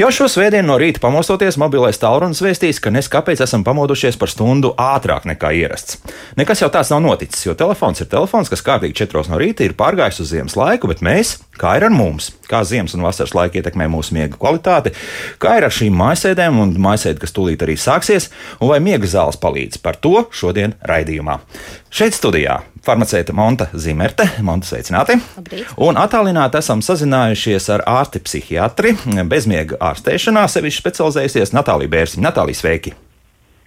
[0.00, 4.30] Jau šo svētdienu no rīta pamostoties, mobilais tālrunis vēstīs, ka nes kāpēc esam pamodušies par
[4.32, 5.98] stundu ātrāk nekā ierasts.
[6.40, 9.74] Nekas jau tāds nav noticis, jo telefons ir telefons, kas kārtīgi 4 no rīta ir
[9.76, 13.60] pārgājis uz ziemas laiku, bet mēs, kā ir ar mums, kā ziemas un vasaras laika
[13.60, 14.94] ietekmē mūsu miega kvalitāti,
[15.42, 19.36] kā ir ar šīm mājasēdēm un mājasēdi, kas tūlīt arī sāksies, un vai miega zāles
[19.42, 21.42] palīdz par to šodien raidījumā.
[21.90, 25.16] Šeit studijā farmaceite Monta Zimerte, Monta sveicināti.
[25.34, 25.74] Labrīt.
[25.82, 28.94] Un attālināti esam sazinājušies ar ārsti psihiatri,
[29.26, 32.28] bezmiega ārstēšanā, sevišķi specializējusies Natālija Bērziņa.
[32.30, 32.94] Natālija, sveiki!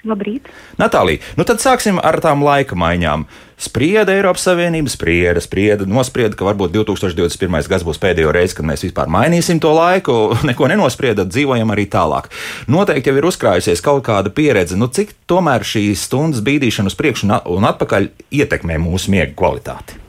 [0.03, 0.49] Labrīt!
[0.75, 3.23] Natālija, nu tad sāksim ar tām laika maiņām.
[3.63, 7.69] Sprieda Eiropas Savienība, sprieda, sprieda, nosprieda, ka varbūt 2021.
[7.71, 10.17] gads būs pēdējo reizi, kad mēs vispār mainīsim to laiku,
[10.49, 12.27] neko nenosprieda, dzīvojam arī tālāk.
[12.67, 17.31] Noteikti jau ir uzkrājusies kaut kāda pieredze, nu cik tomēr šīs stundas bīdīšana uz priekšu
[17.55, 18.11] un atpakaļ
[18.43, 20.02] ietekmē mūsu miega kvalitāti.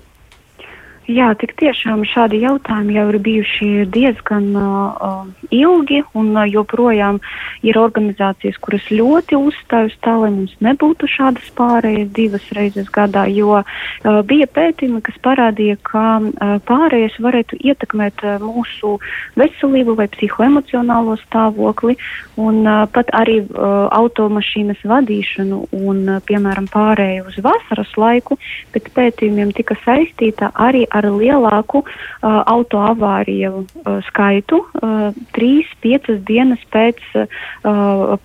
[1.05, 7.19] Jā, tik tiešām šādi jautājumi jau ir bijuši diezgan uh, ilgi, un uh, joprojām
[7.61, 13.27] ir organizācijas, kuras ļoti uzstāj uz tā, lai mums nebūtu šādas pārējas divas reizes gadā,
[13.29, 13.67] jo uh,
[14.25, 18.95] bija pētījumi, kas parādīja, ka uh, pārējas varētu ietekmēt uh, mūsu
[19.37, 21.99] veselību vai psihoemocionālo stāvokli,
[22.41, 28.41] un uh, pat arī uh, automašīnas vadīšanu un, uh, piemēram, pārēju uz vasaras laiku,
[28.73, 37.01] pēc pētījumiem tika saistīta arī ar lielāku uh, autoavāriju uh, skaitu uh, 3-5 dienas pēc
[37.19, 37.27] uh,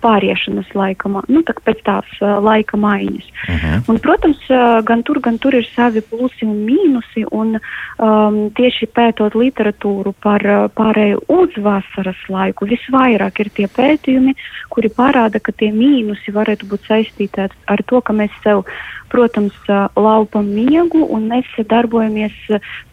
[0.02, 3.26] pāriešanas laikama, nu, tā, pēc tās uh, laika maiņas.
[3.26, 3.90] Uh -huh.
[3.90, 7.58] Un, protams, uh, gan tur, gan tur ir savi plusi un mīnusi, un
[7.98, 14.34] um, tieši pētot literatūru par uh, pārēju uz vasaras laiku, visvairāk ir tie pētījumi,
[14.68, 18.64] kuri parāda, ka tie mīnusi varētu būt saistīti ar, ar to, ka mēs sev
[19.10, 22.36] protams, ā, laupam miegu un mēs darbojamies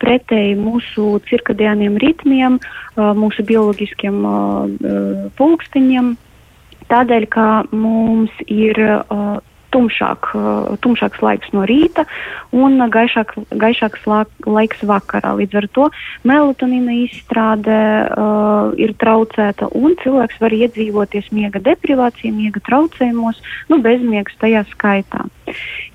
[0.03, 2.59] pretēji mūsu cirkadiāniem ritmiem,
[2.95, 4.23] mūsu bioloģiskiem
[5.37, 6.15] pulksteņiem.
[6.87, 9.39] Tādēļ, ka mums ir ā,
[9.73, 12.05] tumšāk, ā, tumšāks laiks no rīta
[12.55, 14.07] un gaišāk, gaišāks
[14.45, 15.33] laiks vakarā.
[15.39, 15.87] Līdz ar to
[16.27, 23.41] melatonīna izstrāde uh, ir traucēta un cilvēks var iedzīvoties miega deprivācijā, miega traucējumos,
[23.71, 25.25] nu, bezmiegs tajā skaitā.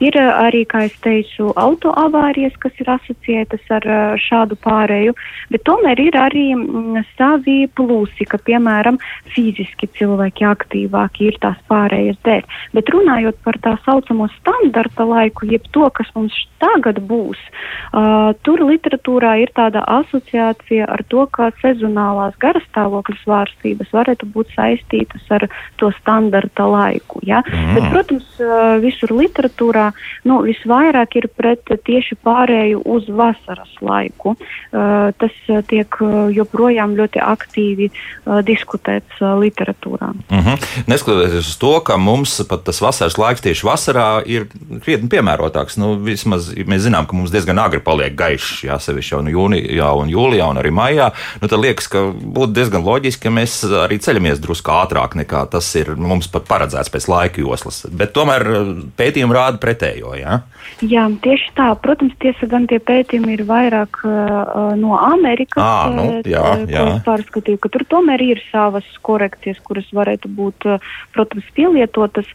[0.03, 3.89] Ir ā, arī, kā es teicu, autoavārijas, kas ir asociētas ar
[4.23, 5.15] šādu pārēju,
[5.53, 8.99] bet tomēr ir arī mm, savi plusi, ka, piemēram,
[9.35, 12.47] fiziski cilvēki aktīvāki ir tās pārējas dēļ.
[12.77, 17.41] Bet runājot par tā saucamo standarta laiku, jeb to, kas mums tagad būs,
[17.93, 25.27] uh, tur literatūrā ir tāda asociācija ar to, ka sezonālās garastāvokļa svārstības varētu būt saistītas
[25.35, 25.49] ar
[25.81, 27.23] to standarta laiku.
[27.27, 27.43] Ja?
[27.47, 27.75] Mm.
[27.77, 29.89] Bet, protams, uh, visur literatūrā
[30.31, 34.37] nu, visvairāk ir pret tieši pārēju uz vasaras laiku.
[34.73, 40.13] Uh, tas uh, tiek uh, joprojām ļoti aktīvi uh, diskutēts literatūrā.
[40.31, 40.69] Uh -huh.
[40.87, 44.49] Neskatoties uz to, ka mums pat tas vasaras laiks tieši vasarā ir
[44.83, 45.77] krietni piemērotāks.
[45.81, 49.91] Nu, vismaz mēs zinām, ka mums diezgan agri paliek gaišs, jā, sevišķi jau nu jūnijā
[50.01, 51.11] un jūlijā un arī maijā.
[51.43, 55.69] Nu, tad liekas, ka būtu diezgan loģiski, ka mēs arī ceļamies drusku ātrāk nekā tas
[55.77, 57.85] ir mums pat paredzēts pēc laika joslas.
[57.93, 58.47] Bet tomēr
[58.97, 60.17] pētījumi rāda pretējo.
[60.17, 60.41] Jā?
[60.83, 61.69] Jā, tieši tā.
[61.83, 65.61] Protams, tiesa gan tie pētījumi ir vairāk uh, no Amerikas.
[65.61, 66.87] Ā, nu, jā, jā.
[67.07, 70.67] pārskatīju, ka tur tomēr ir savas korekcijas, kuras varētu būt,
[71.15, 72.29] protams, pielietotas,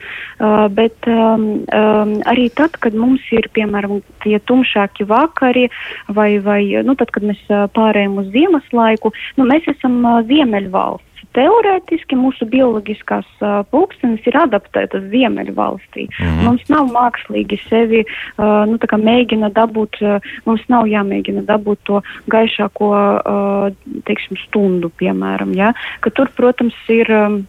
[0.78, 5.68] bet um, um, arī tad, kad mums ir, piemēram, tie tumšāki vakari
[6.08, 10.22] vai, vai nu, tad, kad mēs uh, pārējām uz ziemas laiku, nu, mēs esam uh,
[10.28, 11.08] ziemeļvalsts.
[11.38, 16.08] Teorētiski mūsu bioloģiskās uh, pulkstenes ir adaptētas Ziemeļvalstī.
[16.08, 16.46] Mm -hmm.
[16.48, 22.02] Mums nav mākslīgi sevi uh, nu, mēģina dabūt, uh, mums nav jāmēģina dabūt to
[22.34, 23.68] gaišāko uh,
[24.10, 25.54] teiksim, stundu, piemēram.
[25.54, 25.74] Ja?
[26.02, 27.12] Ka tur, protams, ir.
[27.12, 27.46] Um,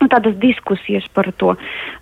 [0.00, 1.54] nu, tādas diskusijas par to.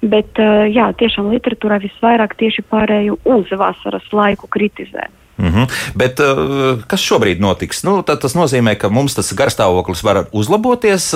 [0.03, 5.09] Bet, uh, jā, tiešām literatūrā visvairāk tieši pārēju uz vasaras laiku kritizē.
[5.39, 5.67] Mm -hmm.
[5.95, 7.85] Bet uh, kas šobrīd notiks?
[7.85, 11.15] Nu, tas nozīmē, ka mums tas garstāvoklis var uzlaboties,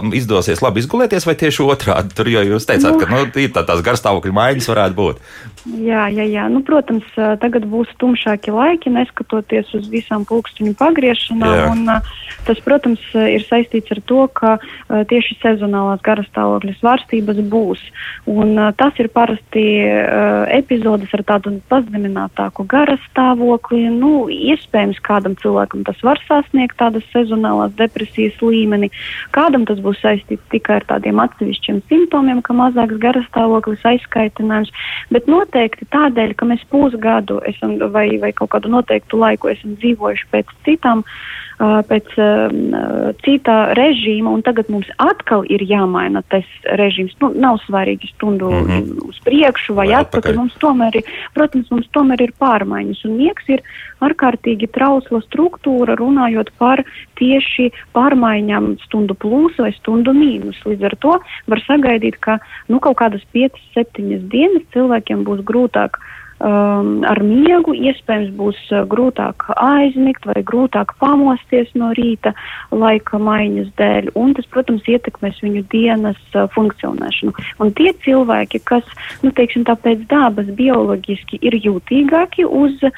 [0.00, 2.14] un izdosies labi izgulēties, vai tieši otrādi?
[2.14, 5.16] Tur jau jūs teicāt, nu, ka nu, tā, tās garstāvokļa maiņas varētu būt.
[5.64, 6.44] Jā, jā, jā.
[6.52, 7.06] Nu, protams,
[7.40, 11.54] tagad būs tumšāki laiki, neskatoties uz visām pulksteņu pagriešanām.
[11.56, 11.70] Jā.
[11.72, 11.88] Un,
[12.44, 14.56] tas, protams, ir saistīts ar to, ka
[15.10, 17.84] tieši sezonālās garastāvokļa svārstības būs.
[18.28, 19.64] Un, tas ir parasti
[20.52, 23.88] epizodes ar tādu pazeminātāku garastāvokli stāvokli.
[23.90, 28.90] Nu, iespējams, kādam cilvēkam tas var sasniegt tādas sezonālās depresijas līmeni,
[29.32, 34.72] kādam tas būs saistīts tikai ar tādiem atsevišķiem simptomiem, kā mazāks garastāvoklis, aizskaitinājums.
[35.10, 40.26] Bet noteikti tādēļ, ka mēs pusgadu esam vai, vai kaut kādu noteiktu laiku esam dzīvojuši
[40.32, 41.04] pēc citām
[41.58, 42.08] pēc
[43.24, 46.46] cita režīma, un tagad mums atkal ir jāmaina tas
[46.80, 47.14] režīms.
[47.22, 49.08] Nu, nav svarīgi stundu mm -hmm.
[49.08, 50.36] uz priekšu vai, vai atpakaļ.
[50.36, 51.04] Mums tomēr ir,
[51.34, 53.62] protams, mums tomēr ir pārmaiņas, un miegs ir
[54.04, 56.84] ārkārtīgi trausla struktūra, runājot par
[57.20, 60.58] tieši pārmaiņām stundu plus vai stundu mīnus.
[60.64, 66.00] Līdz ar to var sagaidīt, ka nu, kaut kādas 5-7 dienas cilvēkiem būs grūtāk
[66.40, 72.34] um, ar miegu iespējams būs uh, grūtāk aizmigt vai grūtāk pamosties no rīta
[72.74, 77.34] laika maiņas dēļ, un tas, protams, ietekmēs viņu dienas uh, funkcionēšanu.
[77.62, 78.88] Un tie cilvēki, kas,
[79.22, 82.92] nu, teiksim, tā pēc dabas bioloģiski ir jūtīgāki uz uh,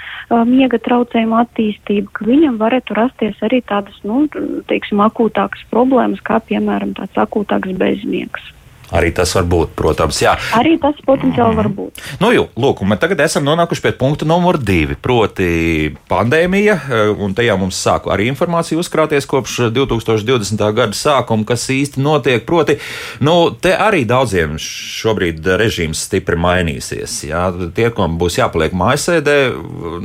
[0.49, 4.25] miega traucējumu attīstību, ka viņam varētu rasties arī tādas, nu,
[4.71, 8.56] teiksim, akūtākas problēmas, kā, piemēram, tāds akūtāks bezmiegs.
[8.95, 10.37] Arī tas var būt, protams, jā.
[10.55, 12.03] Arī tas potenciāli var būt.
[12.23, 17.35] Nu, jū, lūk, mēs tagad esam nonākuši pie punkta numur divi, proti pandēmija, eh, un
[17.35, 20.71] tajā mums sāk arī informācija uzkrāties kopš 2020.
[20.77, 22.45] gada sākuma, kas īsti notiek.
[22.47, 22.79] Proti,
[23.27, 27.19] nu, te arī daudziem šobrīd režīms stipri mainīsies.
[27.27, 27.49] Jā.
[27.75, 29.37] Tie, kam būs jāpaliek mājasēdē,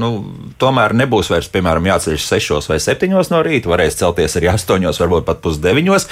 [0.02, 0.12] nu,
[0.62, 5.28] tomēr nebūs vairs, piemēram, jāceļas 6 vai 7 no rīta, varēs celties arī 8, varbūt
[5.28, 6.08] pat pusdeviņos.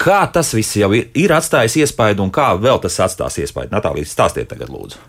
[0.00, 3.72] Kā tas viss jau ir, ir atstājis iespaidu un kā vēl tas atstās iespaidu?
[3.74, 5.00] Natālija, stāstiet tagad, lūdzu.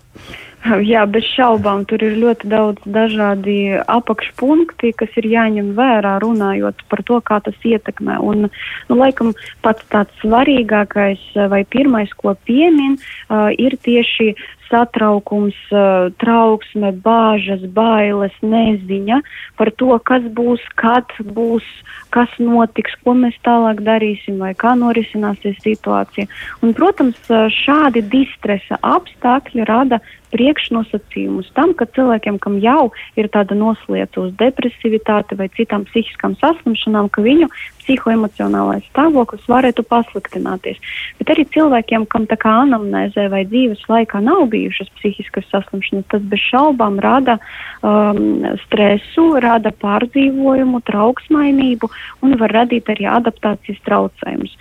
[0.65, 7.03] Jā, bez šaubām tur ir ļoti daudz dažādi apakšpunkti, kas ir jāņem vērā, runājot par
[7.05, 8.17] to, kā tas ietekmē.
[8.17, 8.47] Un,
[8.89, 11.21] nu, laikam, pats tāds svarīgākais
[11.53, 14.33] vai pirmais, ko piemin, uh, ir tieši
[14.75, 19.21] satraukums, uh, trauksme, bāžas, bailes, neziņa
[19.55, 21.63] par to, kas būs, kad būs,
[22.11, 26.27] kas notiks, ko mēs tālāk darīsim vai kā norisināsies situācija.
[26.59, 27.19] Un, protams,
[27.63, 30.01] šādi distresa apstākļi rada
[30.35, 32.89] priekšnosacījumus tam, ka cilvēkiem, kam jau
[33.19, 37.47] ir tāda noslieta uz depresivitāti vai citām psihiskām saslimšanām, ka viņu
[37.85, 40.81] psihoemocionālais stāvoklis varētu pasliktināties.
[41.19, 46.25] Bet arī cilvēkiem, kam tā kā anamnēzē vai dzīves laikā nav bijušas psihiskas saslimšanas, tas
[46.31, 47.37] bez šaubām rada
[47.81, 51.91] um, stresu, rada pārdzīvojumu, trauksmainību
[52.25, 54.57] un var radīt arī adaptācijas traucējumus.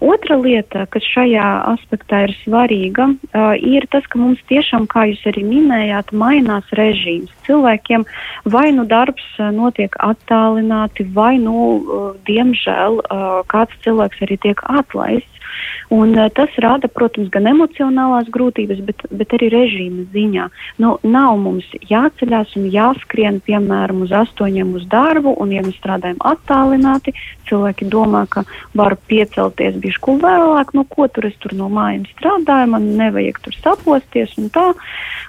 [0.00, 5.20] Otra lieta, kas šajā aspektā ir svarīga, uh, ir tas, ka mums tiešām, kā jūs
[5.28, 7.32] arī minējāt, mainās režīms.
[7.44, 8.06] Cilvēkiem
[8.48, 15.39] vai nu darbs notiek attālināti, vai nu, uh, diemžēl, uh, kāds cilvēks arī tiek atlaists.
[15.90, 20.48] Un, uh, tas rada, protams, gan emocionālās grūtības, bet, bet arī režīma ziņā.
[20.82, 26.20] Nu, nav mums jāceļās un jāskrien, piemēram, uz astoņiem uz darbu, un, ja mēs strādājam
[26.26, 27.14] attālināti,
[27.50, 28.44] cilvēki domā, ka
[28.78, 33.56] var piecelties bišku vēlāk, no ko tur es tur no mājas strādāju, man nevajag tur
[33.58, 34.68] saposties un tā.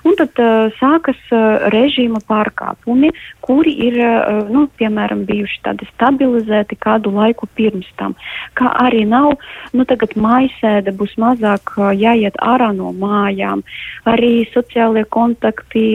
[0.07, 3.11] Un tad uh, sākas uh, režīma pārkāpumi,
[3.45, 8.15] kuri ir, uh, nu, piemēram, bijuši tādi stabilizēti kādu laiku pirms tam.
[8.57, 9.35] Kā arī nav,
[9.77, 13.63] nu, tagad mājasēde būs mazāk jāiet ārā no mājām,
[14.09, 15.85] arī sociālie kontakti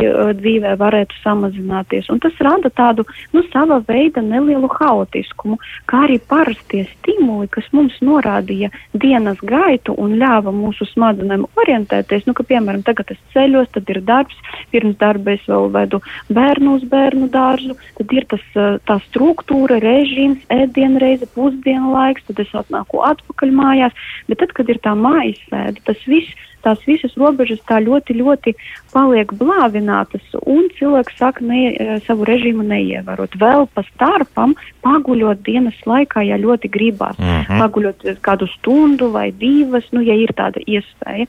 [0.40, 2.10] dzīvē varētu samazināties.
[2.12, 5.58] Un tas rada tādu, nu, sava veida nelielu haotiskumu,
[5.90, 12.34] kā arī parastie stimuli, kas mums norādīja dienas gaitu un ļāva mūsu smadzenēm orientēties, nu,
[12.36, 14.36] ka, piemēram, tagad es ceļos, tad ir darbs,
[14.72, 18.44] pirms darba es vēl vedu bērnu uz bērnu dārzu, tad ir tas,
[18.88, 24.82] tā struktūra, režīms, ēdienreize, pusdienu laiks, tad es atnāku atpakaļ mājās, bet tad, kad ir
[24.84, 28.54] tā mājas sēde, tas viss tās visas robežas tā ļoti, ļoti
[28.94, 33.36] paliek blāvinātas, un cilvēks sāk ne, eh, savu režīmu neievērot.
[33.40, 37.62] Vēl pa starpam, paguļot dienas laikā, ja ļoti gribās, mm -hmm.
[37.62, 41.26] paguļot kādu stundu vai divas, nu, ja ir tāda iespēja.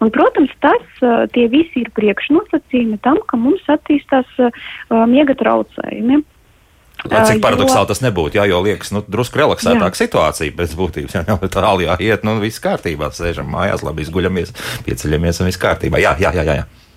[0.00, 4.50] Un, protams, tas eh, tie visi ir priekšnosacījumi tam, ka mums attīstās uh,
[5.08, 6.22] miega traucējumi.
[7.12, 7.90] Lai cik paradoxāli jo...
[7.90, 11.14] tas nebūtu, jā, jo liekas, nu, drusku relaksētāka situācija pēc būtības.
[11.16, 14.52] Jā, jau tālāk jāiet, nu, viss kārtībā, sēžam mājās, labi izguļamies,
[14.86, 16.00] pieceļamies un viss kārtībā.
[16.02, 16.56] Jā, jā, jā, jā.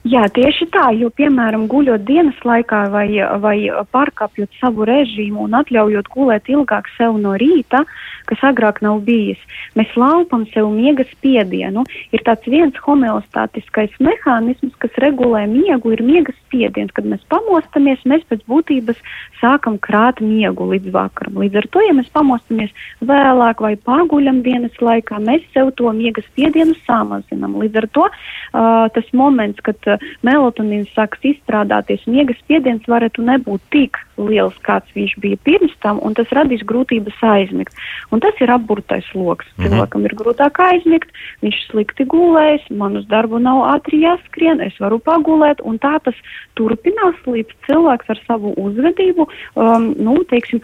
[0.09, 0.25] jā.
[0.35, 3.07] Tieši tā, jo, piemēram, guļot dienas laikā vai,
[3.43, 3.57] vai
[3.93, 7.85] pārkāpjot savu režīmu un atļaujot gulēt ilgāk sev no rīta,
[8.29, 9.39] kas agrāk nav bijis,
[9.79, 11.85] mēs laupam sev miega spiedienu.
[12.15, 16.93] Ir tāds viens homeostātiskais mehānisms, kas regulē miegu, ir miega spiediens.
[16.95, 18.99] Kad mēs pamostamies, mēs pēc būtības
[19.41, 21.39] sākam krāt miegu līdz vakaram.
[21.43, 22.73] Līdz ar to, ja mēs pamostamies
[23.05, 27.57] vēlāk vai paguļam dienas laikā, mēs sev to miega spiedienu samazinam.
[27.61, 29.77] Līdz ar to uh, tas moments, kad
[30.25, 36.15] melatonīns sāks izstrādāties, miega spiediens varētu nebūt tik liels, kāds viņš bija pirms tam, un
[36.17, 37.75] tas radīs grūtības aizmigt.
[38.11, 39.47] Un tas ir apburtais lokus.
[39.47, 39.69] Mm -hmm.
[39.69, 41.09] Cilvēkam ir grūtāk aizmigt,
[41.43, 46.15] viņš slikti gulējas, man uz darbu nav ātri jāskrien, es varu pagulēt, un tā tas
[46.59, 50.61] turpinās, līdz cilvēks ar savu uzvedību, um, nu, teiksim,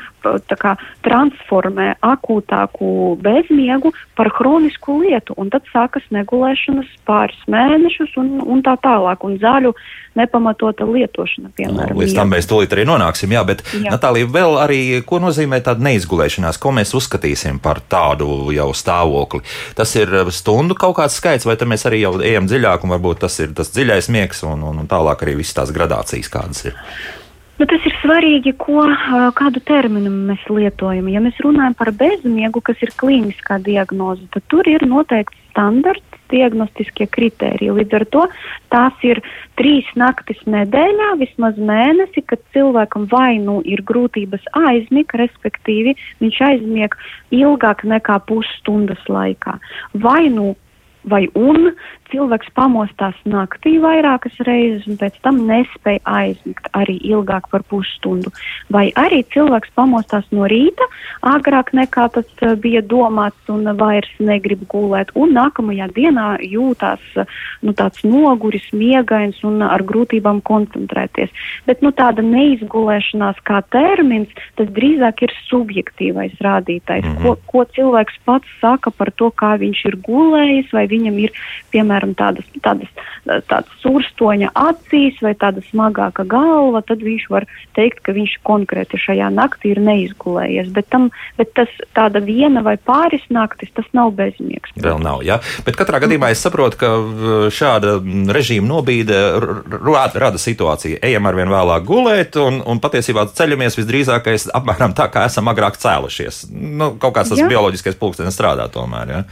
[0.59, 0.75] kā
[1.05, 8.75] transformē akūtāku bezmiegu par hronisku lietu, un tad sākas negulēšanas pāris mēnešus un, un tā
[8.83, 9.75] tālāk, un zāļu
[10.15, 11.95] nepamatota lietošana, piemēram.
[11.95, 13.91] Nu, līdz tam mēs tūlīt arī nonāksim, jā, bet jā.
[13.91, 19.43] Natālija, vēl arī, ko nozīmē tāda neizgulēšanās, ko mēs uzskatīsim par tādu jau stāvokli?
[19.75, 23.35] Tas ir stundu kaut kāds skaits, vai mēs arī jau ejam dziļāk, un varbūt tas
[23.43, 26.81] ir tas dziļais miegs, un, un, un tālāk arī visas tās gradācijas, kādas ir.
[27.55, 28.81] Nu, tas ir svarīgi, ko,
[29.37, 31.07] kādu terminu mēs lietojam.
[31.07, 37.07] Ja mēs runājam par bezmiegu, kas ir klīniskā diagnoze, tad tur ir noteikts standarts diagnostiskie
[37.07, 37.71] kritēriji.
[37.77, 38.25] Līdz ar to
[38.73, 39.21] tās ir
[39.55, 46.99] trīs naktis nedēļā, vismaz mēnesi, kad cilvēkam vai nu ir grūtības aizmigt, respektīvi viņš aizmieg
[47.31, 49.55] ilgāk nekā pusstundas laikā,
[49.95, 50.55] vai nu
[51.05, 51.69] vai un
[52.11, 58.31] cilvēks pamostās naktī vairākas reizes un pēc tam nespēja aizmigt arī ilgāk par pusstundu.
[58.71, 60.87] Vai arī cilvēks pamostās no rīta
[61.25, 67.01] agrāk nekā tas uh, bija domāts un vairs negrib gulēt, un nākamajā dienā jūtās
[67.65, 71.33] nu, tāds noguris, miegains un ar grūtībām koncentrēties.
[71.65, 77.23] Bet nu, tāda neizgulēšanās kā termins, tas drīzāk ir subjektīvais rādītājs, -hmm.
[77.23, 81.35] ko, ko cilvēks pats saka par to, kā viņš ir gulējis, vai viņam ir,
[81.73, 82.89] piemēram, tādas, tādas,
[83.47, 87.47] tādas surstoņa acīs vai tāda smagāka galva, tad viņš var
[87.77, 90.71] teikt, ka viņš konkrēti šajā naktī ir neizgulējies.
[90.75, 91.09] Bet, tam,
[91.39, 94.73] bet tas tāda viena vai pāris naktis, tas nav bezmiegs.
[94.75, 95.39] Vēl nav, jā.
[95.65, 96.91] Bet katrā gadījumā es saprotu, ka
[97.53, 97.97] šāda
[98.35, 99.19] režīma nobīde
[100.15, 100.99] rada situāciju.
[101.05, 106.45] Ejam arvien vēlāk gulēt, un, un patiesībā ceļamies visdrīzākais apmēram tā, kā esam agrāk cēlušies.
[106.51, 107.49] Nu, kaut kāds tas jā.
[107.51, 109.13] bioloģiskais pulkstenis strādā tomēr.
[109.15, 109.23] Ja?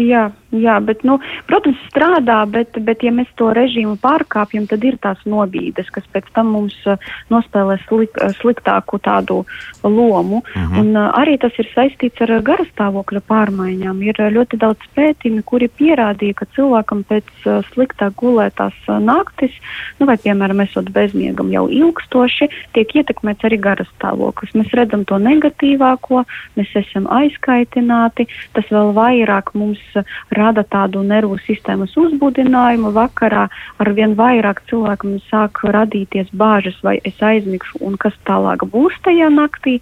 [0.00, 4.96] Jā, jā bet, nu, protams, strādā, bet, bet, ja mēs to režīmu pārkāpjam, tad ir
[5.02, 7.00] tās nobīdes, kas pēc tam mums uh,
[7.32, 9.42] nospēlē slik, uh, sliktāku tādu
[9.84, 10.40] lomu.
[10.40, 10.72] Uh mhm.
[10.72, 10.80] -huh.
[10.80, 14.02] Un uh, arī tas ir saistīts ar garastāvokļa pārmaiņām.
[14.02, 19.52] Ir ļoti daudz pētījumi, kuri pierādīja, ka cilvēkam pēc uh, sliktāk gulētās uh, naktis,
[19.98, 24.54] nu, vai, piemēram, esot bezmiegam jau ilgstoši, tiek ietekmēts arī garastāvoklis.
[24.54, 26.24] Mēs redzam to negatīvāko,
[26.56, 29.89] mēs esam aizkaitināti, tas vēl vairāk mums uh,
[30.36, 32.92] rada tādu nervu sistēmas uzbudinājumu.
[32.94, 33.46] Vakarā
[33.80, 39.30] ar vien vairāk cilvēkam sāk radīties bāžas, vai es aizmigšu un kas tālāk būs tajā
[39.34, 39.80] naktī.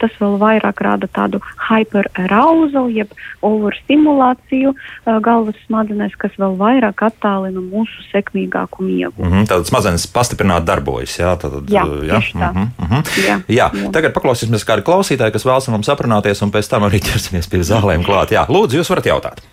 [0.00, 3.10] Tas vēl vairāk rada tādu hyperarousal, jeb
[3.44, 9.14] overstimulāciju uh, galvas smadzenēs, kas vēl vairāk attālina mūsu sekmīgāku miegu.
[9.18, 11.18] Mm -hmm, Tātad smadzenes pastiprināt darbojas.
[11.18, 12.22] Jā, tad, jā, jā?
[12.32, 12.52] Tā.
[12.52, 13.02] Mm -hmm.
[13.28, 13.68] jā, jā.
[13.74, 13.92] jā.
[13.92, 18.04] Tagad paklausīsimies kādu klausītāju, kas vēlas mums aprunāties, un pēc tam arī ķersimies pie zālēm
[18.04, 18.32] klāt.
[18.32, 19.49] Jā, lūdzu, jūs varat jautāt.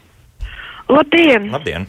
[0.89, 1.51] Labdien!
[1.51, 1.87] Labdien.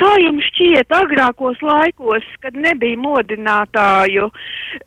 [0.00, 4.30] Kā jums šķiet, agrākos laikos, kad nebija modinātāju,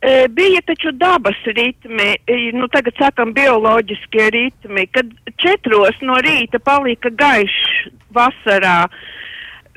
[0.01, 6.57] e, bija taču dabas ritmi, e, nu tagad sakam bioloģiskie ritmi, kad četros no rīta
[6.57, 8.79] palika gaišs vasarā.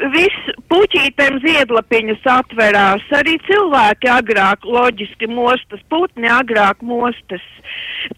[0.01, 7.45] Viss puķītēm ziedlapiņas atverās, arī cilvēki agrāk loģiski mostas, putni agrāk mostas.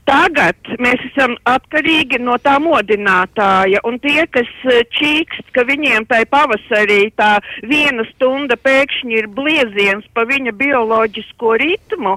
[0.07, 6.23] Tagad mēs esam atkarīgi no tā modinātāja, un tie, kas eh, čīkst, ka viņiem tai
[6.31, 7.33] pavasarī tā
[7.67, 12.15] viena stunda pēkšņi ir blieziens pa viņa bioloģisko ritmu,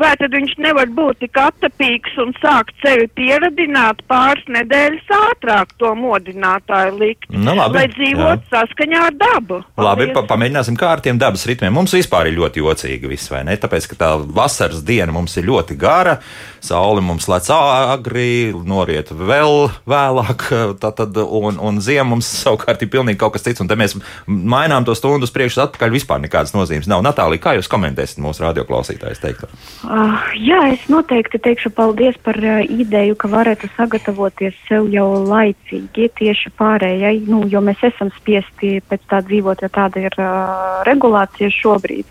[0.00, 5.94] vai tad viņš nevar būt tik atapīgs un sākt sevi pieradināt pāris nedēļas ātrāk to
[5.98, 8.50] modinātāju likt, nu, labi, lai dzīvot jā.
[8.52, 9.60] saskaņā ar dabu.
[9.80, 11.74] Labi, pa, pamēģināsim kā ar tiem dabas ritmiem.
[11.74, 13.56] Mums vispār ir ļoti jocīgi viss, vai ne?
[13.60, 16.18] Tāpēc, ka tā vasaras diena mums ir ļoti gara,
[16.64, 20.46] saule mums lec agri, noriet vēl vēlāk,
[20.80, 23.62] tad, un, un ziema mums savukārt ir pilnīgi kaut kas cits.
[23.62, 27.04] Un te mēs mainām to stundu uz priekšu, atpakaļ vispār nekādas nozīmes nav.
[27.04, 29.50] Natālija, kā jūs komentēsiet mūsu radioklausītājus teikto?
[29.84, 36.10] Uh, jā, es noteikti teikšu paldies par uh, ideju, ka varētu sagatavoties sev jau laicīgi
[36.20, 41.52] tieši pārējai, nu, jo mēs esam spiesti pēc tā dzīvot, jo tāda ir uh, regulācija
[41.52, 42.08] šobrīd.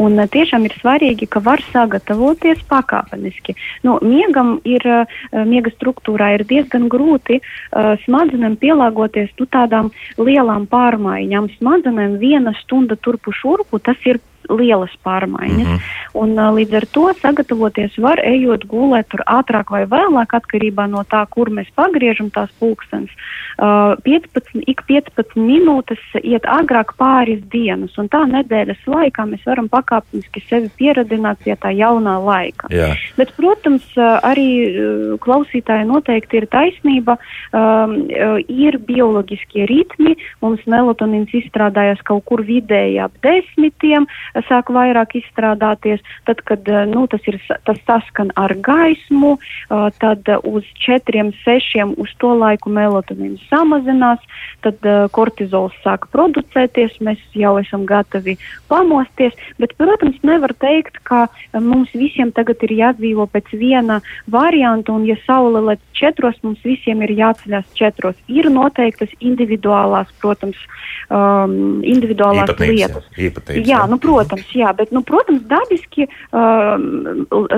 [0.00, 3.56] Un uh, tiešām ir svarīgi, ka var sagatavoties pakāpeniski.
[3.84, 10.66] Nu, miegam ir, uh, miega struktūrā ir diezgan grūti uh, smadzenēm pielāgoties nu, tādām lielām
[10.70, 11.50] pārmaiņām.
[11.58, 15.68] Smadzenēm viena stunda turpu šurpu, tas ir lielas pārmaiņas.
[15.68, 15.80] Mm -hmm.
[16.14, 21.26] un, līdz ar to sagatavoties var ejot gulēt tur ātrāk vai vēlāk, atkarībā no tā,
[21.30, 23.10] kur mēs pagriežam tās pulkstenes.
[23.58, 29.68] Uh, 15, ik 15 minūtes iet agrāk pāris dienas, un tā nedēļas laikā mēs varam
[29.68, 32.70] pakāpeniski sevi pieradināt pie tā jaunā laika.
[32.72, 32.94] Jā.
[33.16, 34.48] Bet, protams, arī
[35.20, 37.18] klausītāji noteikti ir taisnība.
[37.52, 37.96] Um,
[38.48, 44.06] ir bioloģiskie ritmi, mums melatonīns izstrādājas kaut kur vidēji ap desmitiem,
[44.48, 46.02] sāk vairāk izstrādāties.
[46.28, 49.36] Tad, kad nu, tas, ir, tas saskan ar gaismu,
[50.02, 54.22] tad uz 4, 6 uz to laiku melatonīns samazinās,
[54.64, 54.84] tad
[55.16, 58.36] kortizols sāk producēties, mēs jau esam gatavi
[58.70, 59.36] pamosties.
[59.60, 61.26] Bet, protams, nevar teikt, ka
[61.58, 67.02] mums visiem tagad ir jādzīvo pēc viena varianta, un ja saule lec četros, mums visiem
[67.04, 68.18] ir jāceļās četros.
[68.28, 70.58] Ir noteiktas individuālās, protams,
[71.10, 73.08] um, individuālās Īpatnības, lietas.
[73.10, 73.80] jā, īpatnības, jā, jā.
[73.90, 74.19] nu, protams,
[74.54, 76.06] jā, bet, nu, protams, dabiski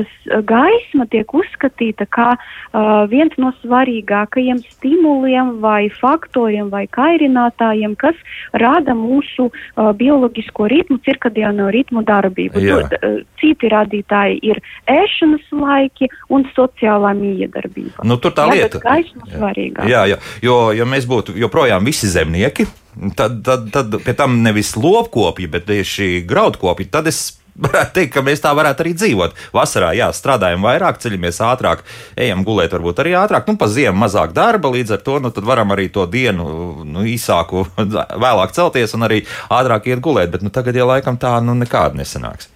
[0.03, 8.15] s- gaisma tiek uzskatīta kā uh, viens no svarīgākajiem stimuliem vai faktoriem vai kairinātājiem, kas
[8.53, 12.61] rada mūsu uh, bioloģisko ritmu, cirkadiāno ritmu darbību.
[12.63, 12.81] Jā.
[12.89, 18.05] Tu- uh, Citi rādītāji ir ēšanas laiki un sociālā miedarbība.
[18.07, 18.79] Nu, tur tā Jā, lieta.
[18.85, 19.89] gaisma svarīgāk.
[19.91, 20.19] Jā, jā.
[20.47, 22.69] Jo, ja mēs būtu joprojām visi zemnieki,
[23.17, 28.23] tad, tad, tad pie tam nevis lopkopji, bet tieši graudkopji, tad es varētu teikt, ka
[28.25, 29.37] mēs tā varētu arī dzīvot.
[29.55, 31.85] Vasarā, jā, strādājam vairāk, ceļamies ātrāk,
[32.17, 33.49] ejam gulēt, varbūt arī ātrāk.
[33.49, 36.47] Nu, pa ziemu mazāk darba, līdz ar to nu, varam arī to dienu
[36.89, 37.67] nu, īsāku,
[38.27, 39.23] vēlāk celties un arī
[39.53, 40.33] ātrāk iet gulēt.
[40.33, 42.52] Bet nu, tagad, ja laikam tā nu, nekāda nesanāks.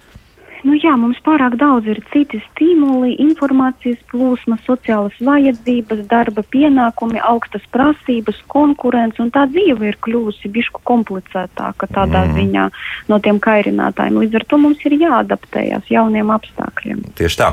[0.67, 7.63] Nu, jā, mums pārāk daudz ir citi stimuli, informācijas plūsma, sociālas vajadzības, darba pienākumi, augstas
[7.71, 12.35] prasības, konkurence, un tā dzīve ir kļuvusi bišku komplicētāka tādā mm.
[12.39, 12.65] ziņā
[13.13, 14.19] no tiem kairinātājiem.
[14.25, 17.05] Līdz ar to mums ir jāadaptējas jauniem apstākļiem.
[17.21, 17.53] Tieši tā.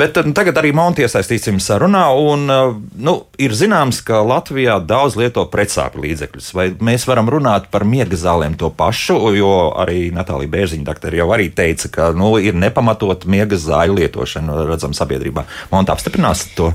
[0.00, 2.06] Bet nu, tagad arī Monti iesaistīsim sarunā.
[2.16, 6.50] Un, uh, nu, ir zināms, ka Latvijā daudz lieto pretsāpju līdzekļus.
[6.56, 9.20] Vai mēs varam runāt par miega zālēm to pašu?
[9.36, 9.52] Jo
[9.84, 14.94] arī Natālija Bērziņa doktora jau arī teica, ka nu, ir nepamatot miega zāļu lietošana, redzam,
[14.96, 15.44] sabiedrībā.
[15.72, 16.70] Monti apstiprinās to.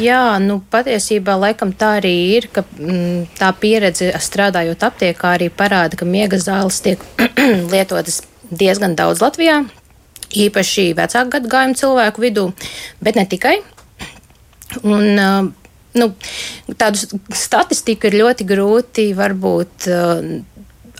[0.00, 5.98] Jā, nu patiesībā laikam tā arī ir, ka mm, tā pieredze strādājot aptiekā arī parāda,
[5.98, 7.02] ka miega zāles tiek
[7.74, 8.22] lietotas
[8.52, 9.62] diezgan daudz Latvijā,
[10.32, 12.46] īpaši vecāku gadagājumu cilvēku vidū,
[13.04, 13.58] bet ne tikai.
[14.82, 15.50] Un, uh,
[15.98, 16.08] nu,
[16.80, 19.90] tādu statistiku ir ļoti grūti varbūt.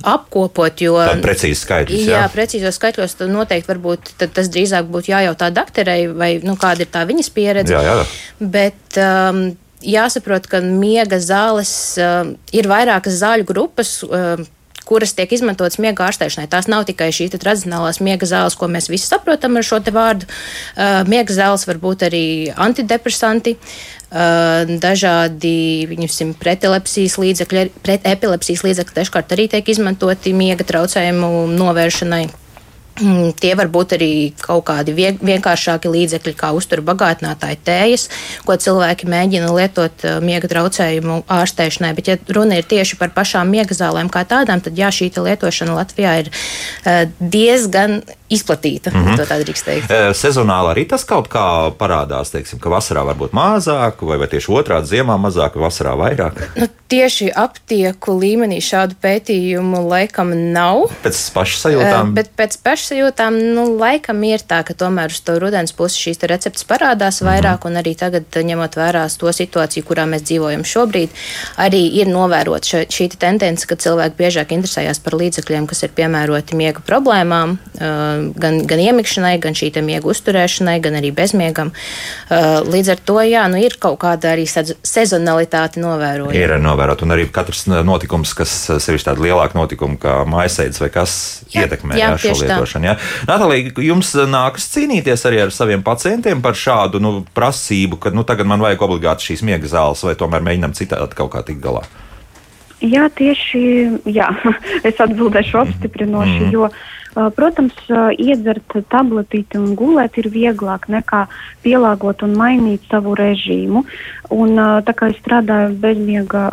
[0.03, 0.97] Uh, apkopot, jo.
[1.01, 2.07] Tāda precīza skaitļus.
[2.07, 6.93] Jā, Jā, precīzos skaitļos noteikti varbūt tas drīzāk būtu jājautā doktorei, vai nu, kāda ir
[6.93, 7.75] tā viņas pieredze.
[7.75, 8.09] jā, jā.
[8.41, 9.45] Bet um,
[9.87, 14.01] jāsaprot, ka miega zāles um, ir vairākas zāļu grupas.
[14.09, 14.45] Um,
[14.83, 16.49] kuras tiek izmantotas miega ārstēšanai.
[16.51, 20.27] Tās nav tikai šīs tradicionālās miega zāles, ko mēs visi saprotam ar šo vārdu.
[20.75, 28.99] Uh, miega zāles var būt arī antidepresanti, uh, dažādi viņusim, pretelepsijas līdzekļi, pret epilepsijas līdzekļi
[29.01, 32.27] dažkārt arī tiek izmantoti miega traucējumu novēršanai.
[33.01, 38.09] Mm, Tie var būt arī kaut kādi vie- vienkāršāki līdzekļi, kā uzturu bagātinātāji tējas,
[38.45, 41.95] ko cilvēki mēģina lietot miega traucējumu ārstēšanai.
[41.97, 45.73] Bet, ja runa ir tieši par pašām miega zālēm kā tādām, tad jā, šī lietošana
[45.73, 46.31] Latvijā ir
[47.19, 48.03] diezgan
[48.37, 48.91] izplatīta.
[48.91, 49.17] Mm -hmm.
[49.17, 49.91] To tā drīkst teikt.
[49.91, 54.29] E, Sezonāli arī tas kaut kā parādās, teiksim, ka vasarā var būt mazāk, vai, vai
[54.29, 56.33] tieši otrādi ziemā mazāk, vasarā vairāk.
[56.57, 60.91] Nu, tieši aptieku līmenī šādu pētījumu laikam nav.
[61.05, 62.09] Pēc paša sajūtām.
[62.09, 66.21] Uh, Bet pēc pašsajūtām, nu, laikam ir tā, ka tomēr uz to rudens pusi šīs
[66.21, 67.31] te receptes parādās Mhm.
[67.31, 67.71] vairāk, mm -hmm.
[67.71, 71.09] un arī tagad, ņemot vērā to situāciju, kurā mēs dzīvojam šobrīd,
[71.57, 76.57] arī ir novērota šī te tendence, ka cilvēki biežāk interesējās par līdzekļiem, kas ir piemēroti
[76.57, 81.73] miega problēmām, uh, gan, gan iemikšanai, gan šī miega uzturēšanai, gan arī bezmiegam.
[82.31, 86.37] Uh, Līdz ar to, jā, nu, ir kaut kāda arī sez- sezonalitāte novērojama.
[86.37, 88.53] Ir novērot, un arī katrs notikums, kas
[88.85, 91.17] sevišķi tāda lielāka notikuma, kā mājasēdes vai kas
[91.53, 92.91] Jā, ietekmē jā, jā, šo lietošanu.
[92.91, 92.97] Jā.
[93.29, 98.49] Natālija, jums nākas cīnīties arī ar saviem pacientiem par šādu nu, prasību, ka nu, tagad
[98.51, 101.85] man vajag obligāti šīs miega zāles, vai tomēr mēģinām citādi kaut kā tikt galā.
[102.83, 103.63] Jā, tieši
[104.11, 104.29] jā.
[104.89, 106.53] es atbildēšu apstiprinoši, mm -hmm.
[106.53, 106.69] jo
[107.13, 107.77] Protams,
[108.17, 111.27] iedzert tabletīti un gulēt ir vieglāk nekā
[111.65, 113.85] pielāgot un mainīt savu režīmu.
[114.33, 116.47] Un, tā kā es strādāju bezmiega,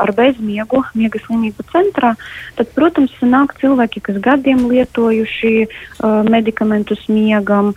[0.00, 2.14] ar bezmiegu, miega slimību centrā,
[2.56, 5.54] tad, protams, nāk cilvēki, kas gadiem lietojuši
[6.32, 7.74] medikamentus miegam.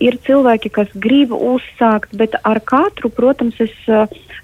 [0.00, 3.74] Ir cilvēki, kas grib uzsākt, bet ar katru, protams, es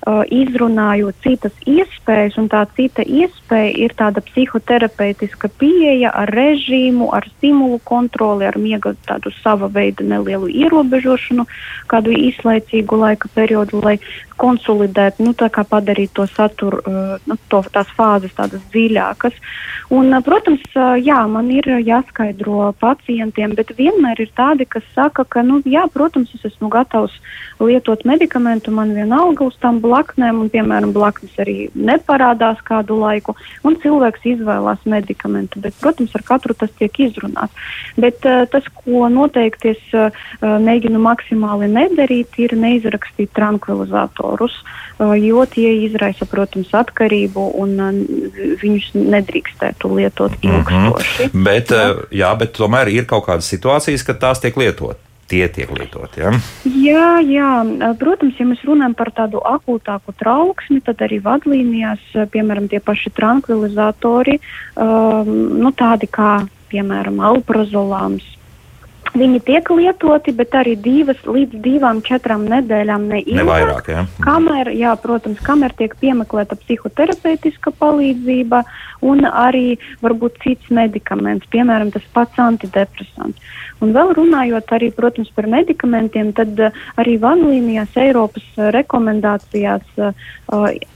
[0.07, 7.79] izrunāju citas iespējas, un tā cita iespēja ir tāda psihoterapeitiska pieeja ar režīmu, ar stimulu
[7.85, 11.47] kontroli, ar miega tādu sava veida nelielu ierobežošanu,
[11.91, 13.97] kādu īslaicīgu laika periodu, lai
[14.37, 19.39] konsolidēt, nu, tā kā padarīt to saturu, uh, nu, to, tās fāzes tādas dziļākas.
[19.97, 25.25] Un, uh, protams, uh, jā, man ir jāskaidro pacientiem, bet vienmēr ir tādi, kas saka,
[25.25, 27.17] ka, nu, jā, protams, es esmu gatavs
[27.61, 33.79] lietot medikamentu, man vienalga uz tām blaknēm, un, piemēram, blaknes arī neparādās kādu laiku, un
[33.83, 37.53] cilvēks izvēlās medikamentu, bet, protams, ar katru tas tiek izrunāts.
[37.97, 39.85] Bet tas, ko noteikti es
[40.41, 44.53] mēģinu maksimāli nedarīt, ir neizrakstīt tranquilizātoru datorus,
[44.99, 47.77] jo tie izraisa, protams, atkarību un
[48.63, 51.27] viņus nedrīkstētu lietot ilgstoši.
[51.27, 51.45] Mm -hmm.
[51.45, 51.95] Bet, jā.
[52.11, 56.23] jā, bet tomēr ir kaut kādas situācijas, kad tās tiek lietotas tie tiek lietoti.
[56.23, 56.33] Ja?
[56.65, 57.51] Jā, jā,
[58.01, 64.39] protams, ja mēs runājam par tādu akūtāku trauksmi, tad arī vadlīnijās, piemēram, tie paši tranquilizatori,
[64.79, 66.39] um, nu, tādi kā,
[66.71, 68.37] piemēram, alprozolāms,
[69.15, 73.07] Viņi tiek lietoti, bet arī divas līdz divām, četrām nedēļām.
[73.09, 74.07] Ne vairāk, jā.
[74.25, 78.65] Kamēr, jā, protams, kamēr tiek piemeklēta psihoterapeitiska palīdzība
[79.07, 83.55] un arī varbūt cits medikaments, piemēram, tas pats antidepresants.
[83.85, 90.15] Un vēl runājot arī, protams, par medikamentiem, tad uh, arī vadlīnijās Eiropas uh, rekomendācijās uh,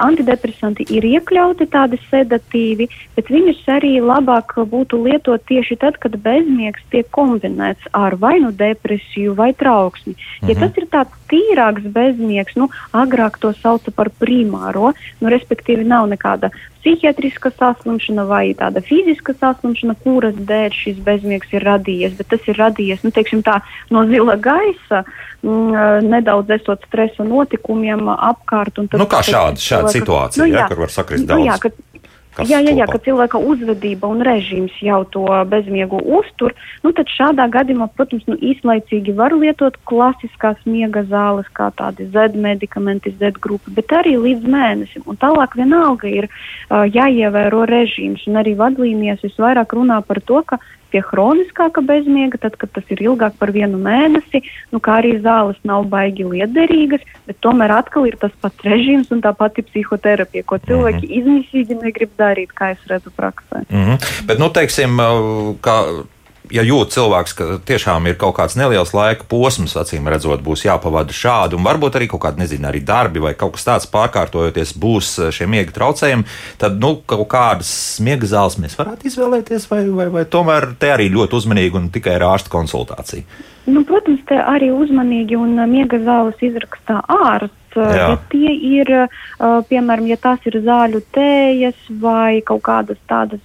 [0.01, 6.87] antidepresanti ir iekļauti tādi sedatīvi, bet viņus arī labāk būtu lietot tieši tad, kad bezmiegs
[6.94, 10.14] tiek kombinēts ar vai nu depresiju vai trauksmi.
[10.14, 10.50] Mhm.
[10.50, 16.08] Ja tas ir tāds tīrāks bezmiegs, nu, agrāk to sauca par primāro, nu, respektīvi nav
[16.10, 22.48] nekāda psihiatriska saslimšana vai tāda fiziska saslimšana, kuras dēļ šis bezmiegs ir radījies, bet tas
[22.48, 23.60] ir radījies nu, teiksim, tā,
[23.92, 25.04] no zila gaisa,
[25.44, 28.80] m, mm, nedaudz esot stresa notikumiem apkārt.
[28.80, 31.48] Nu, kā šāda, šāda situācija, nu, jā, ja, kur var sakrist nu, daudz?
[31.50, 31.58] Jā,
[32.36, 37.10] ka, jā, jā, jā, ka cilvēka uzvedība un režīms jau to bezmiegu uztur, nu, tad
[37.12, 43.38] šādā gadījumā, protams, nu, īslaicīgi var lietot klasiskās miega zāles, kā tādi Z medikamenti, Z
[43.42, 45.06] grupa, bet arī līdz mēnesim.
[45.10, 50.60] Un tālāk vienalga ir uh, jāievēro režīms, un arī vadlīnijas visvairāk runā par to, ka
[50.92, 54.42] pie hroniskāka bezmiega, tad, kad tas ir ilgāk par vienu mēnesi,
[54.74, 59.22] nu, kā arī zāles nav baigi liederīgas, bet tomēr atkal ir tas pats režīms un
[59.24, 61.18] tā pati psihoterapija, ko cilvēki mm -hmm.
[61.18, 63.64] izmisīgi negrib darīt, kā es redzu praksē.
[63.68, 64.26] Mm -hmm.
[64.26, 64.96] Bet, nu, teiksim,
[65.61, 65.76] kā
[66.54, 71.14] ja jūt cilvēks, ka tiešām ir kaut kāds neliels laika posms, acīm redzot, būs jāpavada
[71.14, 75.12] šādi, un varbūt arī kaut kādi, nezinu, arī darbi vai kaut kas tāds pārkārtojoties, būs
[75.36, 76.26] šie miega traucējumi,
[76.60, 77.72] tad, nu, kaut kādas
[78.04, 82.18] miega zāles mēs varētu izvēlēties, vai, vai, vai tomēr te arī ļoti uzmanīgi un tikai
[82.18, 83.48] ar ārstu konsultāciju.
[83.70, 87.56] Nu, protams, te arī uzmanīgi un miega zāles izrakstā ārsts.
[87.70, 87.94] Jā.
[87.94, 88.88] Ja tie ir,
[89.38, 93.44] piemēram, ja tās ir zāļu tējas vai kaut kādas tādas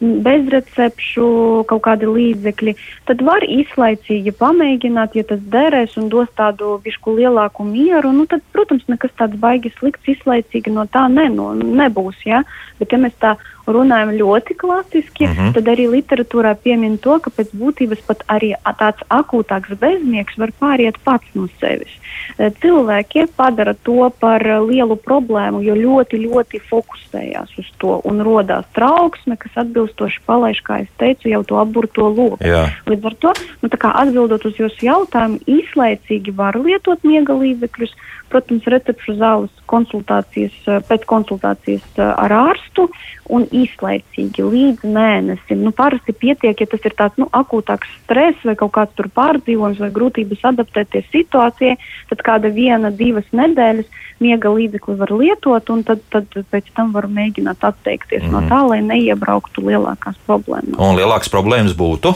[0.00, 1.26] bezrecepšu
[1.70, 2.74] kaut kādi līdzekļi,
[3.08, 8.44] tad var īslaicīgi pamēģināt, ja tas derēs un dos tādu višku lielāku mieru, nu tad,
[8.52, 12.44] protams, nekas tāds baigi slikts īslaicīgi no tā ne, no, nebūs, ja?
[12.76, 15.38] bet ja mēs tā runājam ļoti klasiski, mhm.
[15.38, 15.54] -huh.
[15.54, 20.98] tad arī literatūrā piemin to, ka pēc būtības pat arī tāds akūtāks bezmiegs var pāriet
[21.04, 21.92] pats no sevis.
[22.38, 28.64] E, cilvēki padara to par lielu problēmu, jo ļoti, ļoti fokusējās uz to un rodās
[28.72, 32.38] trauksme, kas atbilstoši palaiž, kā es teicu, jau to apburto loku.
[32.44, 32.66] Jā.
[32.86, 37.94] Līdz ar to, nu, atbildot uz jūsu jautājumu, īslaicīgi var lietot miega līdzekļus,
[38.32, 42.88] protams, recepšu zāles konsultācijas, eh, pēc konsultācijas eh, ar ārstu
[43.32, 45.62] un īslaicīgi līdz mēnesim.
[45.64, 49.82] Nu, parasti pietiek, ja tas ir tāds nu, akūtāks stress vai kaut kāds tur pārdzīvojums
[49.82, 51.76] vai grūtības adaptēties situācijai,
[52.12, 53.90] tad kāda viena, divas nedēļas
[54.22, 58.48] miega līdzekli var lietot un tad, tad pēc tam var mēģināt atteikties mm no mhm.
[58.50, 60.78] tā, lai neiebrauktu lielākās problēmas.
[60.82, 62.14] Un lielākas problēmas būtu?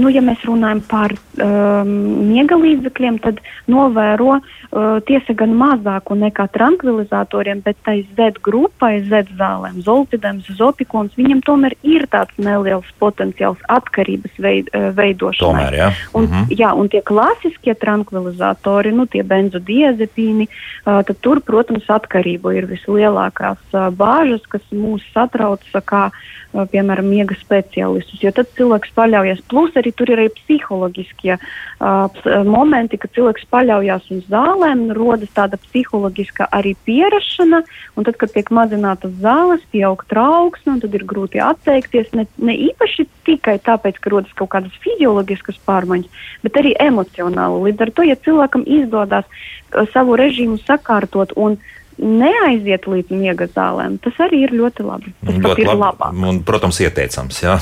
[0.00, 1.90] Nu, ja mēs runājam par um,
[2.30, 9.34] miega līdzekļiem, tad novēro uh, tiesa gan mazāku nekā tranquilizatoriem, bet tai Z grupai, Z
[9.38, 15.66] zālēm, zolpidēm, zopikons, viņam tomēr ir tāds neliels potenciāls atkarības veid, uh, veidošanai.
[15.66, 15.90] Tomēr, jā.
[16.14, 16.54] Un, Mhm.
[16.56, 23.58] jā, un tie klasiskie tranquilizatori, nu, tie benzodiazepīni, uh, tad tur, protams, atkarība ir vislielākās
[23.74, 28.22] uh, bāžas, kas mūs satrauc, kā, uh, piemēram, miega speciālistus.
[28.22, 31.42] Jo tad cilvēks paļaujas, plus arī tur arī psiholoģiskie uh,
[31.84, 37.60] uh, momenti, kad cilvēks paļaujas uz zālēm, rodas tāda psiholoģiska arī pierašana,
[37.96, 42.56] un tad, kad tiek mazinātas zāles, pieaug trauksme, un tad ir grūti atteikties, ne, ne
[42.70, 47.66] īpaši tikai tāpēc, ka rodas kaut kādas fizioloģiskas pārmaiņas, bet arī emocionāli.
[47.68, 51.60] Līdz ar to, ja cilvēkam izdodas uh, savu režīmu sakārtot un
[52.00, 55.12] neaiziet līdz miega zālēm, tas arī ir ļoti labi.
[55.20, 56.10] Tas pat Ļoti ir labi.
[56.30, 57.56] Un, protams, ieteicams, jā,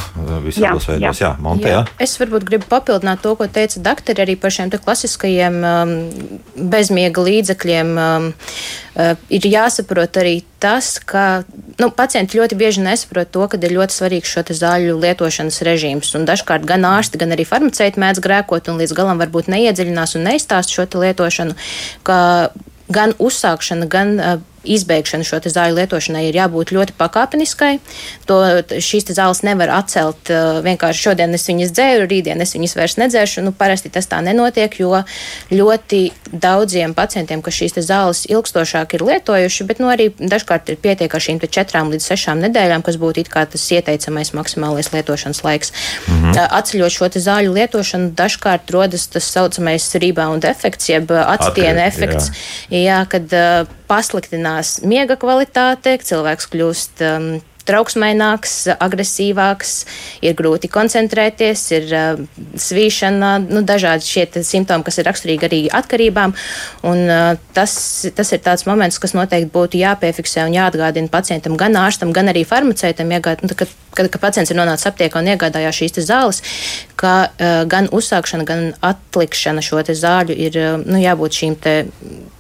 [0.45, 1.21] visādos Jā, veidos.
[1.23, 1.29] jā.
[1.29, 1.83] Jā, Monte, jā.
[2.01, 5.93] Es varbūt gribu papildināt to, ko teica doktori arī par šiem te klasiskajiem um,
[6.71, 7.91] bezmiega līdzekļiem.
[7.99, 8.29] Um,
[8.95, 11.43] uh, ir jāsaprot arī tas, ka
[11.83, 16.15] nu, pacienti ļoti bieži nesaprot to, ka ir ļoti svarīgs šo te zāļu lietošanas režīms.
[16.19, 20.27] Un dažkārt gan ārsti, gan arī farmaceiti mēdz grēkot un līdz galam varbūt neiedziļinās un
[20.31, 21.59] neizstāst šo te lietošanu,
[22.07, 22.19] ka
[22.93, 27.79] gan uzsākšana, gan uh, izbeigšana šo zāļu lietošanai ir jābūt ļoti pakāpeniskai.
[28.29, 32.99] To, šīs zāles nevar atcelt uh, vienkārši šodien es viņas dzēru, rītdien es viņas vairs
[33.01, 33.45] nedzēršu.
[33.47, 35.03] Nu, parasti tas tā nenotiek, jo
[35.53, 41.15] ļoti daudziem pacientiem, kas šīs zāles ilgstošāk ir lietojuši, bet nu, arī dažkārt ir pietiek
[41.15, 45.73] ar šīm četrām līdz sešām nedēļām, kas būtu tas ieteicamais maksimālais lietošanas laiks.
[46.09, 46.37] Mhm.
[46.59, 52.31] Atceļot šo zāļu lietošanu, dažkārt rodas tas saucamais rebound efekts, jeb uh, atstiena efekts.
[52.73, 57.31] Jā, kad uh, pasliktinās miega kvalitāte, cilvēks kļūst um,
[57.69, 59.73] trauksmaināks, agresīvāks,
[60.25, 62.23] ir grūti koncentrēties, ir uh,
[62.57, 66.35] svīšana, nu, dažādi šie simptomi, kas ir raksturīgi arī atkarībām.
[66.89, 67.75] Un, uh, tas,
[68.17, 72.47] tas ir tāds moments, kas noteikti būtu jāpiefiksē un jāatgādina pacientam, gan ārstam, gan arī
[72.49, 73.53] farmaceitam, iegād, nu,
[73.99, 76.43] kad, kad, pacients ir nonācis aptiekā un iegādājās šīs zāles,
[76.99, 81.59] ka uh, gan uzsākšana, gan atlikšana šo zāļu ir uh, nu, jābūt šīm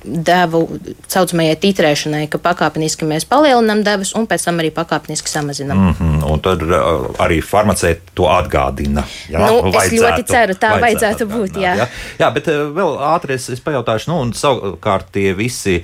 [0.08, 0.62] devu
[1.10, 5.78] saucamajai titrēšanai, ka pakāpeniski mēs palielinām devas un pēc tam arī pakāpeniski samazinām.
[5.78, 5.96] Mm.
[5.98, 9.04] Mhm, Un tad uh, arī farmaceiti to atgādina.
[9.30, 11.86] Jā, Nu, es ļoti ceru, tā vajadzētu būt, atgādināt, jā.
[11.86, 11.86] jā.
[12.20, 15.78] jā, bet vēl ātri es, es pajautāšu, nu, un savukārt tie visi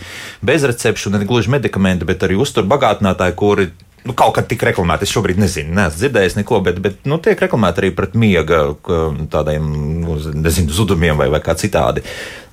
[0.44, 3.70] bezrecepšu, ne gluži medikamenti, bet arī uzturbagātinātāji, kuri.
[4.04, 7.40] Nu, kaut kad tika reklamēta, es šobrīd nezinu, neesmu dzirdējis neko, bet, bet nu, tiek
[7.40, 8.58] reklamēta arī pret miega
[9.32, 9.70] tādiem,
[10.02, 12.04] nu, nezinu, zudumiem vai, vai kā citādi.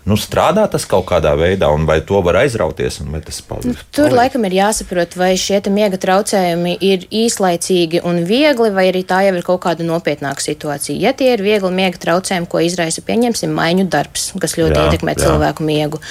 [0.02, 3.84] Nu, strādā tas kaut kādā veidā, un vai to var aizrauties, tas palīdz?
[3.94, 9.22] Tur laikam ir jāsaprot, vai šie miega traucējumi ir īslaicīgi un viegli, vai arī tā
[9.28, 10.98] jau ir kaut kāda nopietnāka situācija.
[10.98, 15.16] Ja tie ir viegli miega traucējumi, ko izraisa, pieņemsim, maiņu darbs, kas ļoti Jā, ietekmē
[15.16, 15.22] jā.
[15.28, 16.02] cilvēku miegu,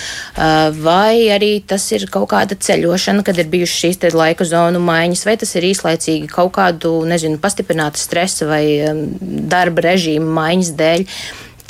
[0.79, 5.39] vai arī tas ir kaut kāda ceļošana, kad ir bijušas šīs laika zonu maiņas, vai
[5.43, 8.65] tas ir īslaicīgi kaut kādu, nezinu, pastiprināta stresa vai
[9.21, 11.09] darba režīma maiņas dēļ.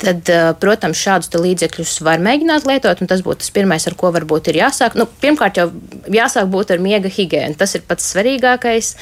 [0.01, 4.09] Tad, uh, protams, šādus līdzekļus var mēģināt lietot, un tas būtu tas pirmais, ar ko
[4.15, 4.97] varbūt ir jāsāk.
[4.97, 5.67] Nu, pirmkārt, jau
[6.09, 7.57] jāsāk būt ar miega higiēnu.
[7.59, 8.95] Tas ir pats svarīgākais.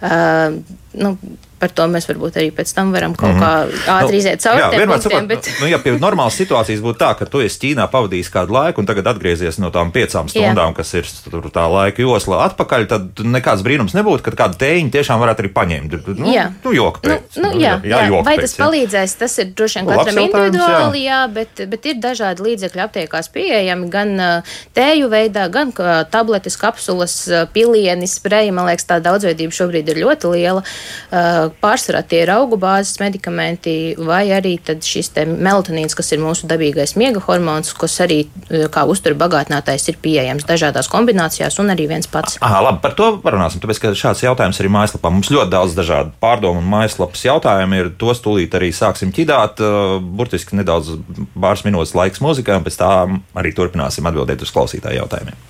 [0.00, 0.62] Uh,
[0.96, 1.16] nu,
[1.58, 3.72] par to mēs varbūt arī pēc tam varam kaut mm -hmm.
[3.86, 5.48] kā ātri iziet cauri Jā, vienmēr sakot, Bet...
[5.60, 8.86] nu, ja pie normālas situācijas būtu tā, ka tu esi Ķīnā pavadījis kādu laiku un
[8.86, 13.64] tagad atgriezies no tām piecām stundām, kas ir tur tā laika josla atpakaļ, tad nekāds
[13.64, 15.96] brīnums nebūtu, ka kādu tēņu tiešām varētu arī paņemt.
[16.16, 16.50] Nu, Jā.
[16.64, 17.40] nu joka Nu, pēc.
[17.42, 18.06] nu, jā, jā, jā.
[18.06, 18.64] joka Vai pēc, tas jā.
[18.64, 19.16] palīdzēs?
[19.18, 23.88] Tas ir droši vien Nu, katram individuāli, jā, bet, bet ir dažādi līdzekļi aptiekās pieejami
[23.90, 24.42] gan
[24.74, 25.72] tēju veidā, gan
[26.10, 28.52] tabletes, kapsulas, pilienis, spreji.
[28.52, 30.62] Man liekas, tā daudzveidība šobrīd ir ļoti liela.
[31.10, 36.48] Uh, Pārsvarā tie ir augu bāzes medikamenti, vai arī tad šis melatonīns, kas ir mūsu
[36.50, 41.88] dabīgais miega hormons, kas arī uh, kā uztura bagātinātājs ir pieejams dažādās kombinācijās un arī
[41.90, 42.38] viens pats.
[42.44, 43.62] Aha, labi, par to parunāsim.
[43.62, 45.12] Tāpēc, ka šāds jautājums arī mājaslapā.
[45.12, 47.92] Mums ļoti daudz dažādu pārdomu un mājaslapas jautājumu ir.
[48.00, 49.62] Tos tūlīt arī sāksim ķidāt.
[49.64, 50.94] uh, Burtiski nedaudz
[51.34, 55.44] pāris minūtes laiks mūzikai, un pēc tam arī turpināsim atbildēt uz klausītāju jautājumiem.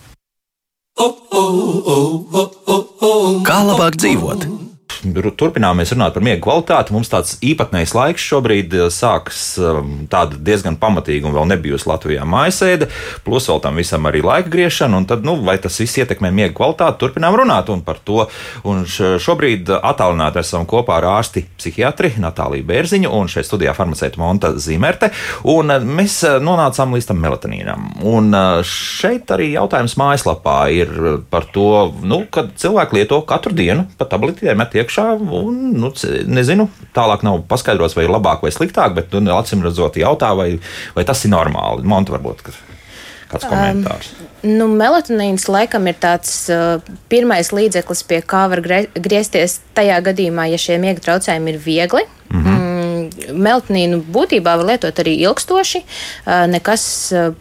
[3.47, 4.47] Kā labāk dzīvot?
[5.15, 6.95] Turpinām runāt par miega kvalitāti.
[6.95, 12.27] Mums tāds īpatnējs laiks šobrīd eh, sāks um, tāda diezgan pamatīga un vēl nebijusi Latvijā
[12.29, 12.89] mājasēde,
[13.27, 15.03] plus vēl tam visam arī laika griešana.
[15.09, 17.01] Tad, nu, vai tas viss ietekmē miega kvalitāti?
[17.03, 18.27] Turpinām runāt un par to.
[18.67, 24.53] Un šobrīd attālināti esam kopā ar ārsti psihiatri Natāliju Bērziņu un šeit studijā farmaceita Monta
[24.61, 25.13] Zīmerte.
[25.53, 27.89] Un eh, mēs eh, nonācām līdz tam melatonīnam.
[28.07, 28.35] Un
[28.67, 30.93] šeit arī jautājums mājaslapā ir
[31.31, 31.69] par to,
[32.07, 35.93] nu, kad cilvēki lieto katru dienu pa tabletēm met iekšā iekšā, un, nu,
[36.27, 40.59] nezinu, tālāk nav paskaidrots, vai ir labāk vai sliktāk, bet, nu, acīm redzot, jautā, vai,
[40.95, 41.85] vai tas ir normāli.
[41.85, 42.45] Monta varbūt.
[43.27, 44.13] Kāds komentārs?
[44.15, 46.79] Um, nu, melatonīns laikam ir tāds uh,
[47.11, 52.05] pirmais līdzeklis, pie kā var griezties tajā gadījumā, ja šie miega traucējumi ir viegli.
[52.31, 52.61] Mm -hmm.
[52.61, 55.83] mm, melatonīnu būtībā var lietot arī ilgstoši.
[56.27, 57.35] Uh, nekas uh,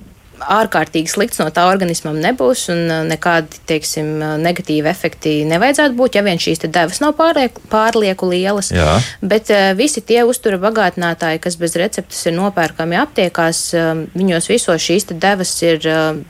[0.52, 6.20] ārkārtīgi slikts no tā organismam nebūs, un uh, nekādi teiksim, uh, negatīvi efekti nevajadzētu būt,
[6.20, 8.72] ja vien šīs devas nav pārlieku, pārlieku lielas.
[8.76, 9.00] Jā.
[9.22, 14.86] Bet uh, visi tie uztura bagātinātāji, kas bez receptes ir nopērkami aptiekās, uh, viņos visos
[14.86, 15.84] šīs devas ir.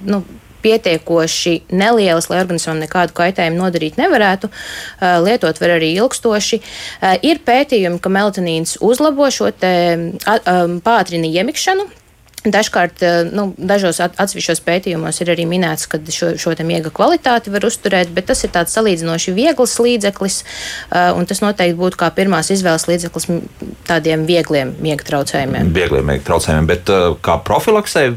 [0.05, 0.23] Nu,
[0.65, 4.49] pietiekoši nelielas, lai organismam nekādu kaitējumu nodarīt nevarētu.
[5.21, 6.61] Lietot var arī ilgstoši.
[7.29, 9.75] Ir pētījumi, ka melatonīns uzlabo šo te,
[10.25, 11.85] um, pātrina iemikšanu.
[12.45, 17.65] Dažkārt, eh, nu, dažos atsevišķos pētījumos ir arī minēts, ka šo, šo miega kvalitāti var
[17.65, 22.51] uzturēt, bet tas ir tāds salīdzinoši viegls līdzeklis, eh, un tas noteikti būtu kā pirmās
[22.53, 23.27] izvēles līdzeklis
[23.89, 25.73] tādiem viegliem miega traucējumiem.
[25.73, 28.13] Viegliem miega traucējumiem, bet eh, kā profilaksē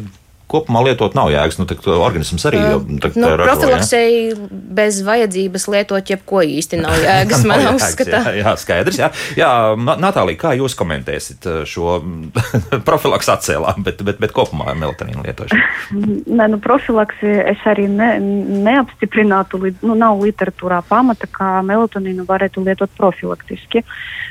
[0.48, 1.58] kopumā lietot nav jēgas.
[1.60, 1.66] Nu,
[1.98, 4.48] organisms arī jau tādā nu, profilaksei ja?
[4.78, 7.44] bez vajadzības lietot jebko īsti nav jēgas.
[7.48, 8.22] Man nav uzskatā.
[8.30, 9.00] Jā, jā, skaidrs.
[9.00, 11.98] Jā, jā Natālija, kā jūs komentēsiet šo
[12.88, 16.24] profilaks atcēlām, bet, bet, bet kopumā melatonīnu lietošanu?
[16.38, 18.14] Nē, nu, profilaksi es arī ne,
[18.68, 23.84] neapstiprinātu, nu, nav literatūrā pamata, kā melatonīnu varētu lietot profilaktiski.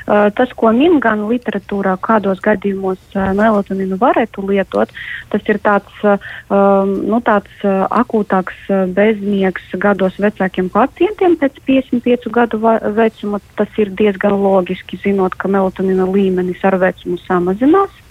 [0.08, 4.92] Uh, tas, ko min gan literatūrā, kādos gadījumos uh, melatonīnu varētu lietot,
[5.32, 6.07] tas ir tāds
[6.50, 12.60] nu, tāds uh, akūtāks uh, bezmiegs gados vecākiem pacientiem pēc 55 gadu
[12.96, 13.40] vecuma.
[13.58, 18.04] Tas ir diezgan loģiski, zinot, ka melatonina līmenis ar vecumu samazinās.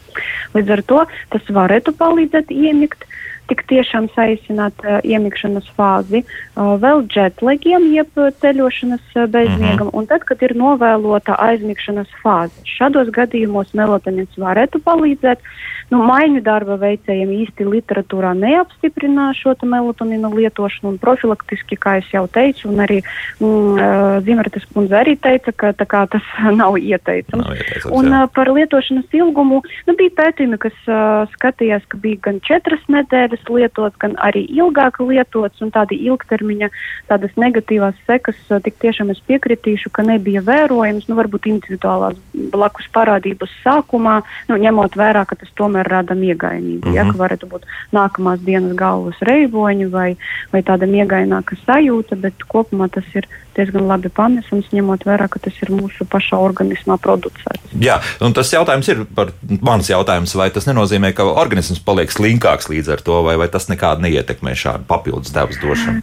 [0.55, 3.05] Līdz ar to tas varētu palīdzēt iemigt.
[3.47, 9.95] Tik tiešām saīsināt uh, iemikšanas fāzi, uh, vēl džetlagiem, jeb ceļošanas uh, bezmiegam, mm -hmm.
[10.01, 12.51] un tad, kad ir novēlota aizmigšanas fāze.
[12.67, 15.39] Šādos gadījumos melatonins varētu palīdzēt.
[15.87, 22.67] Nu, maiņu darba veicējiem īsti literatūrā neapstiprina šo melatonīnu lietošanu, un profilaktiski, kā jau teicu,
[22.71, 22.99] un arī
[23.39, 26.25] mm, Zimertes kundze arī teica, ka kā, tas
[26.61, 27.43] nav ieteicams.
[27.43, 28.23] Nav ieteicams un jā.
[28.35, 33.97] par lietošanas ilgumu nu, bija pētījumi, kas uh, skatījās, ka bija gan četras nedēļas lietots,
[34.01, 36.69] gan arī ilgāk lietots, un tādi ilgtermiņa
[37.09, 42.19] tādas negatīvās sekas uh, tik tiešām es piekritīšu, ka nebija vērojams, nu, varbūt individuālās
[42.53, 44.19] blakus parādības sākumā,
[44.51, 46.87] nu, ņemot vērā, ka tas tomēr tomēr rada miegainību.
[46.87, 46.95] Mm -hmm.
[46.95, 47.17] ja, mhm.
[47.17, 50.17] varētu būt nākamās dienas galvas reiboņi vai,
[50.51, 55.53] vai tāda miegaināka sajūta, bet kopumā tas ir diezgan labi panesams, ņemot vērā, ka tas
[55.61, 57.73] ir mūsu paša organismā producēts.
[57.79, 62.69] Jā, un tas jautājums ir par mans jautājums, vai tas nenozīmē, ka organisms paliek slinkāks
[62.69, 66.01] līdz ar to, vai, vai tas nekādi neietekmē šādu papildus devas došanu?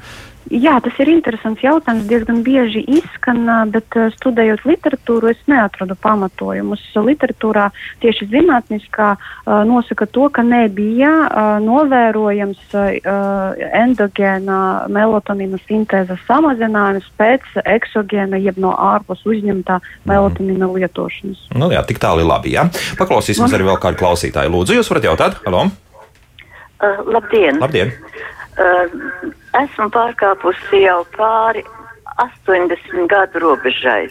[0.53, 2.05] Jā, tas ir interesants jautājums.
[2.09, 6.83] Diezgan bieži izskan, bet studējot literatūru, es neatradu pamatojumus.
[6.95, 7.71] Literatūrā
[8.03, 9.15] tieši zinātniskā
[9.69, 11.13] nosaka to, ka nebija
[11.65, 12.77] novērojams
[13.81, 14.59] endogēna
[14.93, 21.49] melatonīna sintēzes samazinājums pēc eksogēna, jeb no ārpus uzņemtā melatonīna lietošanas.
[21.57, 22.53] Nu, jā, tik tālu ir labi.
[22.59, 22.69] Jā.
[23.01, 24.53] Paklausīsimies arī vēl kādu klausītāju.
[24.53, 25.41] Lūdzu, jūs varat jautāt?
[25.47, 25.71] Halo!
[26.85, 27.63] Uh, labdien!
[27.63, 27.95] labdien.
[28.59, 31.65] Uh, esmu pārkāpusi jau pāri
[32.23, 34.09] 80 gadu robežai.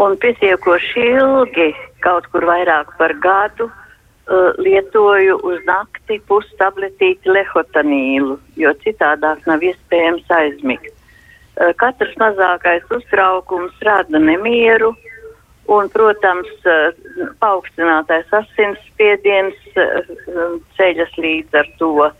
[0.00, 1.68] Un pietiekoši ilgi,
[2.04, 10.32] kaut kur vairāk par gadu, uh, lietoju uz nakti pustabletīti lehotanīlu, jo citādāk nav iespējams
[10.38, 10.92] aizmigt.
[11.60, 14.94] Uh, katrs mazākais uztraukums rada nemieru,
[15.68, 16.96] un, protams, uh,
[17.44, 22.10] paaugstinātais asinsspiediens uh, ceļas līdz ar to.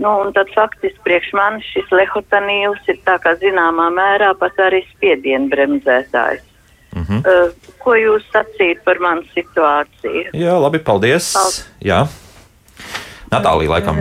[0.00, 5.50] Nu, tad faktiski priekš manis šis lehotanīls ir tā kā zināmā mērā pat arī spiedienu
[5.52, 6.48] bremzētājs.
[6.92, 7.20] Mm -hmm.
[7.20, 10.32] uh, ko jūs sacīt par manu situāciju?
[10.32, 11.32] Jā, labi, paldies.
[11.32, 11.68] paldies.
[11.80, 12.06] Jā.
[13.32, 13.96] Natālija, laikam.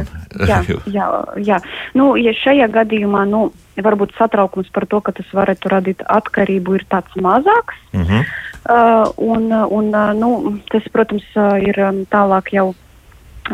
[0.47, 0.59] jā,
[0.97, 1.59] jā, jā.
[1.93, 6.85] Nu, ja šajā gadījumā, nu, varbūt satraukums par to, ka tas varētu radīt atkarību, ir
[6.91, 7.75] tāds mazāks.
[7.93, 8.25] Mm -hmm.
[8.69, 11.23] uh, un, un, nu, tas, protams,
[11.67, 12.75] ir um, tālāk jau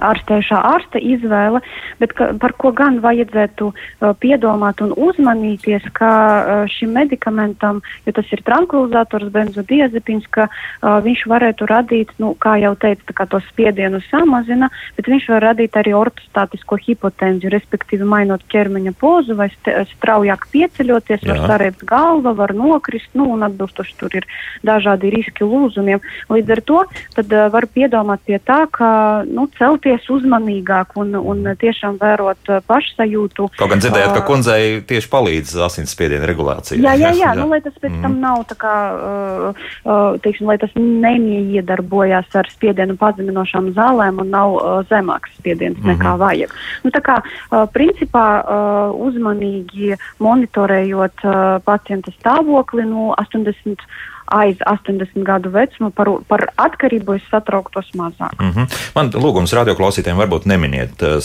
[0.04, 1.62] ārstējušā ārsta izvēle,
[2.02, 8.16] bet ka, par ko gan vajadzētu uh, piedomāt un uzmanīties, ka uh, šim medikamentam, jo
[8.18, 14.00] tas ir tranquilizators, benzodiazepins, ka uh, viņš varētu radīt, nu, kā jau teicu, to spiedienu
[14.08, 21.24] samazina, bet viņš var radīt arī ortostātisko hipotenziju, respektīvi mainot ķermeņa pozu vai straujāk pieceļoties,
[21.24, 21.34] Jā.
[21.34, 24.28] var sarēpt galva, var nokrist, nu, un atbilstoši tur ir
[24.68, 26.04] dažādi riski lūzumiem.
[26.32, 26.84] Līdz ar to
[27.16, 28.90] tad uh, var piedomāt pie tā, ka,
[29.28, 33.48] nu, celties justies uzmanīgāk un, un tiešām vērot pašsajūtu.
[33.58, 36.80] Kaut gan dzirdējāt, ka kundzei tieši palīdz asinsspiediena regulācija.
[36.82, 38.04] Jā, jā, jā, nu, lai tas pēc mm.
[38.04, 44.34] tam nav tā kā, uh, uh, teiksim, lai tas nemiedarbojās ar spiedienu pazeminošām zālēm un
[44.34, 45.96] nav uh, zemāks spiediens mm -hmm.
[45.96, 46.58] nekā vajag.
[46.84, 53.88] Nu, tā kā, uh, principā, uh, uzmanīgi monitorējot uh, pacienta stāvokli no 80
[54.28, 58.36] aiz 80 gadu vecuma par, par atkarību es satrauktos mazāk.
[58.40, 58.80] Mm -hmm.
[58.96, 61.20] Man lūgums radioklausītājiem varbūt neminiet uh,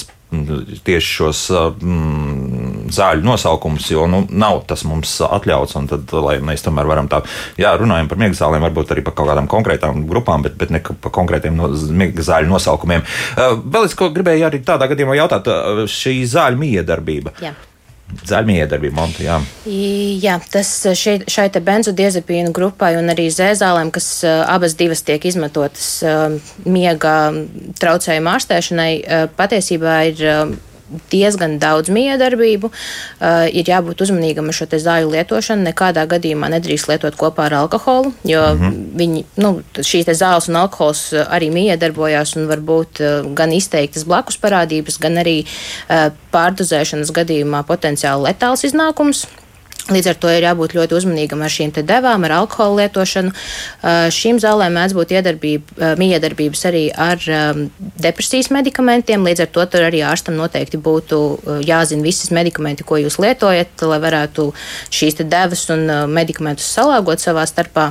[0.84, 1.40] tieši šos
[1.82, 5.76] mm, zāļu nosaukumus, jo nu, nav tas mums atļauts.
[5.88, 7.22] Tad, lai mēs tomēr varam tā,
[7.60, 10.80] jā, runājam par miega zālēm, varbūt arī par kaut kādām konkrētām grupām, bet, bet ne
[10.80, 13.02] par konkrētiem no, miega zāļu nosaukumiem.
[13.02, 17.36] Uh, vēl es ko gribēju arī tādā gadījumā jautāt, uh, šī zāļu miedarbība.
[17.42, 17.52] Jā.
[18.28, 19.38] Zaļmiedarbība, Monta, jā.
[19.66, 25.88] Jā, tas šeit, šai te benzodiazepīnu grupai un arī zēzālēm, kas abas divas tiek izmantotas
[26.66, 27.16] miega
[27.80, 28.92] traucējumu ārstēšanai,
[29.38, 30.22] patiesībā ir
[31.12, 32.70] diezgan daudz miedarbību.
[32.70, 35.66] Uh, ir jābūt uzmanīgam ar šo zāļu lietošanu.
[35.68, 38.80] Nekādā gadījumā nedrīkst lietot kopā ar alkoholu, jo mm -hmm.
[39.02, 44.38] viņi, nu, šīs zāles un alkohols arī miedarbojās un var būt uh, gan izteiktas blakus
[44.38, 49.26] parādības, gan arī uh, pārdozēšanas gadījumā potenciāli letāls iznākums.
[49.90, 53.32] Līdz ar to ir jābūt ļoti uzmanīgam ar šīm devām, ar alkohola lietošanu.
[53.34, 57.64] Uh, šīm zālēm mēdz būt uh, miedarbības arī ar um,
[57.98, 59.26] depresijas medikamentiem.
[59.26, 63.98] Līdz ar to arī ārstam noteikti būtu uh, jāzina visas medikamenti, ko jūs lietojat, lai
[64.06, 64.52] varētu
[64.94, 67.90] šīs devas un medikamentus salāgot savā starpā.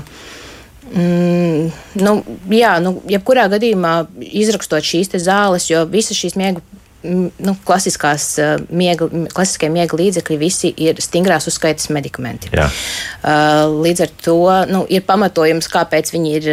[0.92, 1.70] Mm,
[2.04, 2.14] nu,
[2.52, 6.64] jā, nu, jebkurā gadījumā izrakstot šīs zāles, jo visas šīs miega
[7.04, 8.28] nu, klasiskās
[8.70, 12.52] miega, klasiskie miega līdzekļi visi ir stingrās uzskaitas medikamenti.
[12.54, 12.68] Jā.
[13.72, 14.40] Līdz ar to
[14.72, 16.50] nu, ir pamatojums, kāpēc viņi ir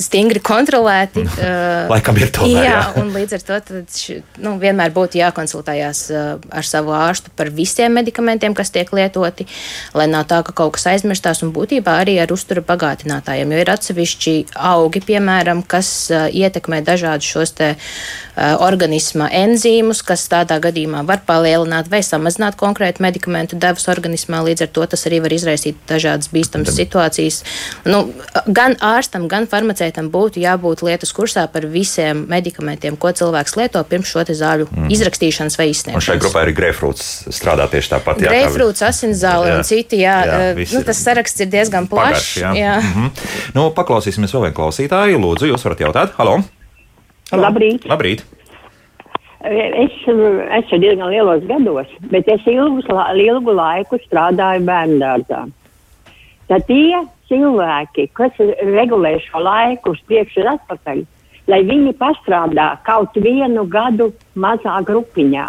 [0.00, 1.24] stingri kontrolēti.
[1.24, 2.52] Uh, Laikam ir tomēr.
[2.52, 2.80] Jā, jā.
[3.00, 3.96] un līdz ar to tad,
[4.42, 9.48] nu, vienmēr būtu jākonsultējās uh, ar savu ārstu par visiem medikamentiem, kas tiek lietoti,
[9.96, 13.72] lai nav tā, ka kaut kas aizmirstās, un būtībā arī ar uztura bagātinātājiem, jo ir
[13.72, 14.36] atsevišķi
[14.72, 17.74] augi, piemēram, kas uh, ietekmē dažādus šos te
[18.36, 24.70] organisma enzīmus, kas tādā gadījumā var palielināt vai samazināt konkrētu medikamentu devas organismā, līdz ar
[24.76, 27.38] to tas arī var izraisīt dažādas bīstamas situācijas.
[27.88, 28.02] Nu,
[28.44, 33.82] gan ārstam, gan farmaceitam farmaceitam būtu jābūt lietas kursā par visiem medikamentiem, ko cilvēks lieto
[33.88, 34.90] pirms šo zāļu mm.
[34.90, 36.02] izrakstīšanas vai izsniegšanas.
[36.02, 38.22] Un šai grupā arī greifrūts strādā tieši tāpat.
[38.26, 42.36] Greifrūts, asinszāle un citi, jā, jā eh, nu, tas saraksts ir diezgan plašs.
[42.42, 42.52] Jā.
[42.56, 42.78] Jā.
[42.80, 43.10] Mm -hmm.
[43.54, 45.20] nu, paklausīsimies vēl vienu klausītāju.
[45.20, 46.16] Lūdzu, jūs varat jautāt.
[46.18, 46.40] Halo!
[47.30, 47.42] Halo.
[47.42, 47.86] Labrīt!
[47.86, 48.24] Labrīt.
[49.46, 55.46] Es esmu diezgan lielos gados, bet es ilgus, ilgu laiku strādāju bērnu dārzā.
[56.48, 61.04] Tad tie cilvēki, kas regulē šo laiku uz priekšu un atpakaļ,
[61.50, 65.46] lai viņi pastrādā kaut vienu gadu mazā grupiņā.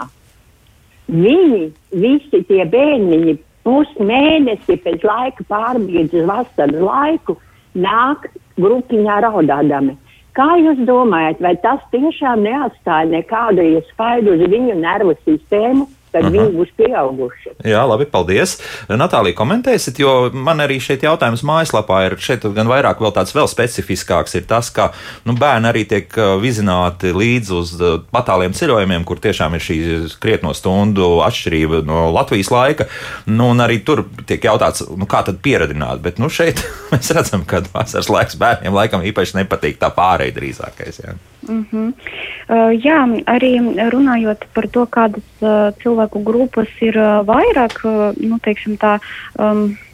[1.07, 1.61] Viņi
[1.95, 7.37] visi tie bērniņi pusmēnesi pēc laika pārbīdz uz vasaras laiku,
[7.75, 8.27] nāk
[8.59, 9.95] grupiņā raudādami.
[10.37, 15.87] Kā jūs domājat, vai tas tiešām neatstāja nekādu iespaidu uz viņu nervu sistēmu,
[16.21, 16.47] tad uh -huh.
[16.47, 17.49] viņi būs pieauguši.
[17.65, 18.57] Jā, labi, paldies.
[18.89, 23.47] Natālija, komentēsit, jo man arī šeit jautājums mājaslapā ir šeit gan vairāk vēl tāds vēl
[23.47, 24.91] specifiskāks ir tas, ka
[25.25, 27.73] nu, bērni arī tiek vizināti līdz uz
[28.11, 29.77] patāliem ceļojumiem, kur tiešām ir šī
[30.19, 32.85] krietno stundu atšķirība no Latvijas laika.
[33.25, 37.45] Nu, un arī tur tiek jautāts, nu, kā tad pieradināt, bet nu, šeit mēs redzam,
[37.45, 41.01] ka vasaras laiks bērniem laikam īpaši nepatīk tā pārēj drīzākais.
[41.05, 41.17] Jā.
[41.47, 41.93] Mm -hmm.
[42.49, 43.51] uh, jā, arī
[43.93, 48.97] runājot par to, kādas uh, cilvēku grupas ir uh, vairāk, uh, nu, teiksim tā.
[49.39, 49.86] Um, Uh,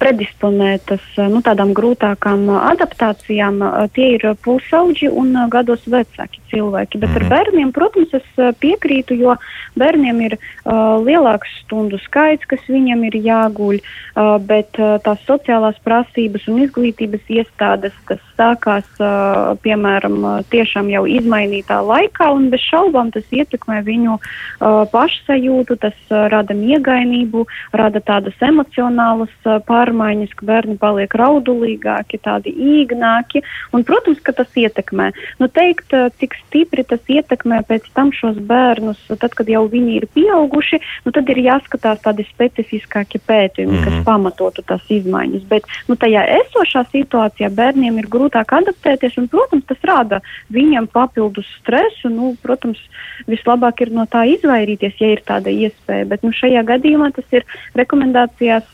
[0.00, 3.60] predisponētas uh, nu, tādām grūtākām uh, adaptācijām,
[3.94, 7.00] tie ir pusauģi un gados vecāki cilvēki.
[7.02, 7.16] Bet mm.
[7.18, 7.32] ar mhm.
[7.34, 9.36] bērniem, protams, es piekrītu, jo
[9.78, 15.78] bērniem ir uh, lielāks stundu skaits, kas viņiem ir jāguļ, uh, bet uh, tās sociālās
[15.84, 20.18] prasības un izglītības iestādes, kas sākās, uh, piemēram,
[20.52, 26.56] tiešām jau izmainītā laikā, un bez šaubām tas ietekmē viņu uh, pašsajūtu, tas uh, rada
[26.56, 28.36] miegainību, rada tādas
[28.76, 29.32] emocionālas
[29.66, 33.42] pārmaiņas, ka bērni paliek raudulīgāki, tādi īgnāki.
[33.72, 35.12] Un, protams, ka tas ietekmē.
[35.40, 40.06] Nu, teikt, cik stipri tas ietekmē pēc tam šos bērnus, tad, kad jau viņi ir
[40.12, 43.84] pieauguši, nu, tad ir jāskatās tādi specifiskāki pētījumi, mm -hmm.
[43.84, 44.04] kas mhm.
[44.04, 45.44] pamatotu tās izmaiņas.
[45.48, 50.20] Bet nu, tajā esošā situācijā bērniem ir grūtāk adaptēties, un, protams, tas rada
[50.50, 52.08] viņiem papildus stresu.
[52.08, 52.78] Nu, protams,
[53.26, 56.06] vislabāk ir no tā izvairīties, ja ir tāda iespēja.
[56.06, 58.65] Bet nu, šajā gadījumā tas ir rekomendācijās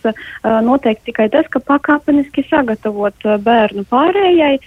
[0.42, 4.58] noteikti tikai tas, ka pakāpeniski sagatavot bērnu pārējai,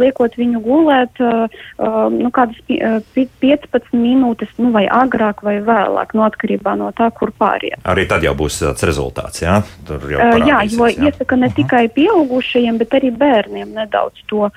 [0.00, 6.90] liekot viņu gulēt nu, kādas 15 minūtes, nu, vai agrāk vai vēlāk, no atkarībā no
[6.96, 7.78] tā, kur pāriet.
[7.84, 9.60] Arī tad jau būs tāds rezultāts, jā?
[9.88, 11.10] Tur jau jā, jo jā.
[11.10, 11.56] iesaka ne uh -huh.
[11.56, 14.50] tikai pieaugušajiem, bet arī bērniem nedaudz to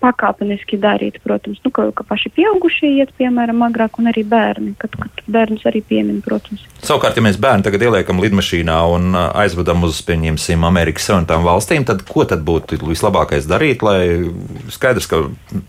[0.00, 4.90] pakāpeniski darīt, protams, nu, ka, ka paši pieaugušie iet, piemēram, agrāk, un arī bērni, kad,
[4.96, 6.64] kad bērnus arī piemin, protams.
[6.84, 12.02] Savukārt, ja mēs bērnu tagad ieliekam lidmašīnā un aizvedam uz, pieņemsim, Amerikas Savienotām valstīm, tad
[12.08, 14.28] ko tad būtu vislabākais darīt, lai
[14.74, 15.22] skaidrs, ka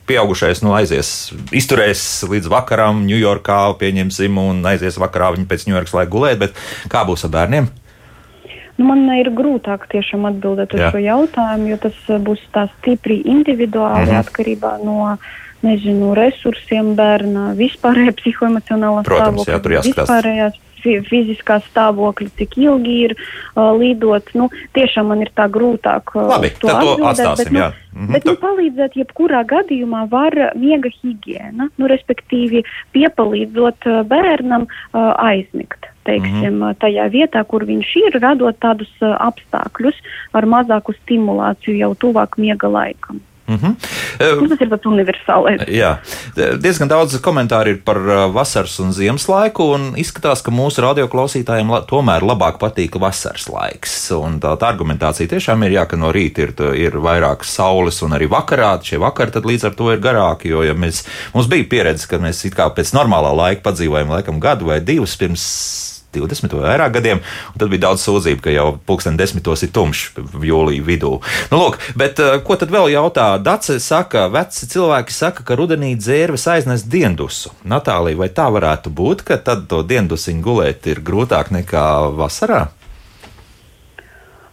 [0.09, 6.13] pieaugušais nu, aizies, izturēs līdz vakaram Ņujorkā, pieņemsim, un aizies vakarā viņa pēc Ņujorkas laika
[6.17, 7.71] gulēt, bet kā būs ar bērniem?
[8.75, 10.91] Nu, man ir grūtāk tiešām atbildēt uz Jā.
[10.91, 14.19] šo jautājumu, jo tas būs tā stipri individuāli mhm.
[14.25, 15.15] atkarībā no
[15.65, 19.77] nezinu, resursiem bērna, vispārējā psihoemocionālā stāvokļa.
[19.77, 19.83] Jā.
[19.87, 20.59] Vispārējās
[21.09, 24.29] fiziskā stāvokļa, cik ilgi ir uh, lidot.
[24.37, 26.15] Nu, tiešām man ir tā grūtāk.
[26.15, 27.43] Uh, Labi, to tad to atstāsim.
[27.43, 27.71] Bet, nu, jā.
[27.95, 32.65] Mhm, bet nu, palīdzēt, jebkurā gadījumā var miega higiēna, nu, respektīvi
[32.95, 35.91] piepalīdzot bērnam uh, aizmigt.
[36.05, 36.75] Teiksim, mm -hmm.
[36.77, 39.95] tajā vietā, kur viņš ir, radot tādus apstākļus
[40.37, 43.23] ar mazāku stimulāciju jau tuvāk miega laikam.
[43.47, 43.75] Mm -hmm.
[44.41, 45.67] Nu, tas ir tāds universālais.
[45.69, 45.97] Jā,
[46.61, 47.97] diezgan daudz komentāru ir par
[48.33, 54.11] vasaras un ziemas laiku, un izskatās, ka mūsu radioklausītājiem la, tomēr labāk patīk vasaras laiks.
[54.11, 58.11] Un tā, tā argumentācija tiešām ir, jā, ka no rīta ir, ir vairāk saules, un
[58.11, 60.49] arī vakarā šie vakari līdz ar to ir garāki.
[60.49, 64.39] Jo ja mēs, mums bija pieredze, ka mēs it kā pēc normālā laika padzīvojam laikam
[64.39, 67.21] gadu vai divus pirms 20 vai vairāk gadiem,
[67.53, 71.13] un tad bija daudz sūdzību, ka jau pulksten desmitos ir tumšs jūlijā vidū.
[71.51, 73.27] Nu, lūk, bet uh, ko tad vēl jautā?
[73.43, 77.53] Dace saka, veci cilvēki saka, ka rudenī dzērves aiznes diendusu.
[77.67, 81.85] Natālija, vai tā varētu būt, ka tad to diendusiņu gulēt ir grūtāk nekā
[82.17, 82.67] vasarā?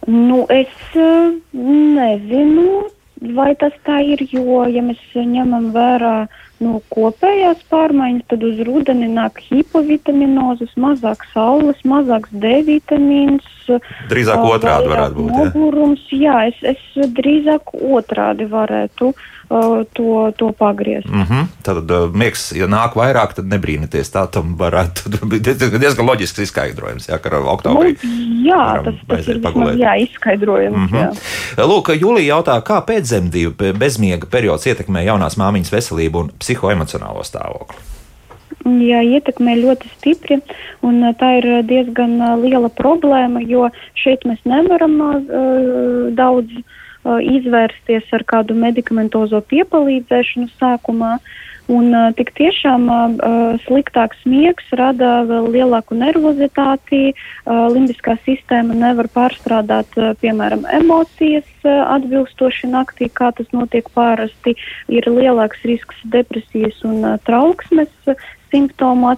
[0.07, 2.89] Nu, es uh, nezinu,
[3.21, 6.15] vai tas tā ir, jo, ja mēs ņemam vērā
[6.63, 13.47] no kopējās pārmaiņas, tad uz rudeni nāk hipovitaminozes, mazāk saules, mazāks D vitamīns.
[14.11, 15.35] Drīzāk otrādi varētu būt.
[15.37, 19.29] Nogurums, jā, jā es, es drīzāk otrādi varētu uh,
[19.93, 21.07] to, to pagriezt.
[21.07, 21.45] Mm -hmm.
[21.61, 24.11] Tad uh, miegs, ja nāk vairāk, tad nebrīnieties.
[24.13, 27.95] Tā tam varētu būt diezgan loģisks izskaidrojums, jā, ka oktobrī.
[28.03, 28.09] Nu,
[28.49, 30.77] jā, tas, tas ir vismaz, jā, izskaidrojums.
[30.77, 31.17] Mm -hmm.
[31.57, 31.63] jā.
[31.65, 37.77] Lūk, Julija jautā, kā pēcdzemdību bezmiega periods ietekmē jaunās māmiņas veselību un psihoemocionālo stāvokli?
[38.63, 40.41] Jā, ietekmē ļoti stipri,
[40.81, 45.15] un tā ir diezgan liela problēma, jo šeit mēs nevaram uh,
[46.15, 46.63] daudz uh,
[47.03, 51.17] izvērsties ar kādu medikamentozo piepalīdzēšanu sākumā.
[51.71, 52.89] Un tik tiešām
[53.63, 57.13] sliktāks miegs rada vēl lielāku nervozitāti,
[57.47, 64.57] limbiskā sistēma nevar pārstrādāt, piemēram, emocijas atbilstoši naktī, kā tas notiek pārasti,
[64.91, 67.95] ir lielāks risks depresijas un trauksmes
[68.53, 69.09] simptomu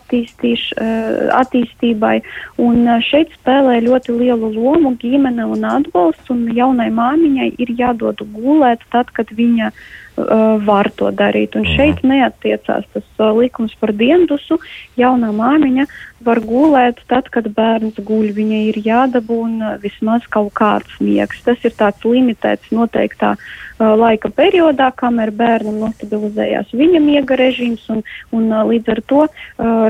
[1.36, 2.16] attīstībai.
[2.64, 8.82] Un šeit spēlē ļoti lielu lomu ģimene un atbalsts, un jaunai māmiņai ir jādod gulēt
[8.96, 9.78] tad, kad viņa uh,
[10.18, 11.56] uh, var to darīt.
[11.60, 12.14] Un šeit mhm.
[12.14, 14.60] neatiecās tas uh, likums par diendusu.
[15.00, 15.88] Jaunā māmiņa
[16.26, 18.32] var gulēt tad, kad bērns guļ.
[18.36, 21.42] Viņai ir jādabūna vismaz kaut kāds miegs.
[21.46, 28.04] Tas ir tāds limitēts noteiktā uh, laika periodā, kamēr bērnam nostabilizējās viņa miega režīms, un,
[28.36, 29.32] un uh, līdz ar to uh,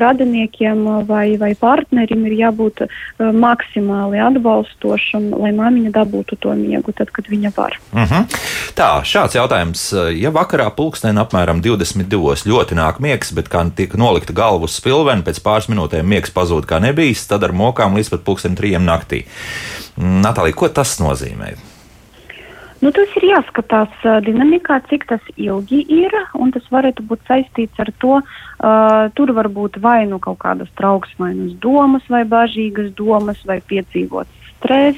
[0.02, 2.96] radiniekiem vai, vai partnerim ir jābūt uh,
[3.32, 7.80] maksimāli atbalstošam, lai māmiņa dabūtu to miegu tad, kad viņa var.
[7.94, 8.14] Uh mhm.
[8.14, 8.42] -huh.
[8.76, 12.46] Tā, šāds jautājums ja vakarā pulksten apmēram 22.
[12.50, 16.68] ļoti nāk miegs, bet kā tiek nolikta galva uz spilveni, pēc pāris minūtēm miegs pazūd
[16.70, 19.26] kā nebijis, tad ar mokām līdz pat pulksten trijiem naktī.
[19.98, 21.56] Natālija, ko tas nozīmē?
[22.84, 27.90] Nu, tas ir jāskatās dinamikā, cik tas ilgi ir, un tas varētu būt saistīts ar
[28.04, 33.62] to, uh, tur var būt vai nu kaut kādas trauksmainas domas, vai bažīgas domas, vai
[33.66, 34.98] piedzīvots stress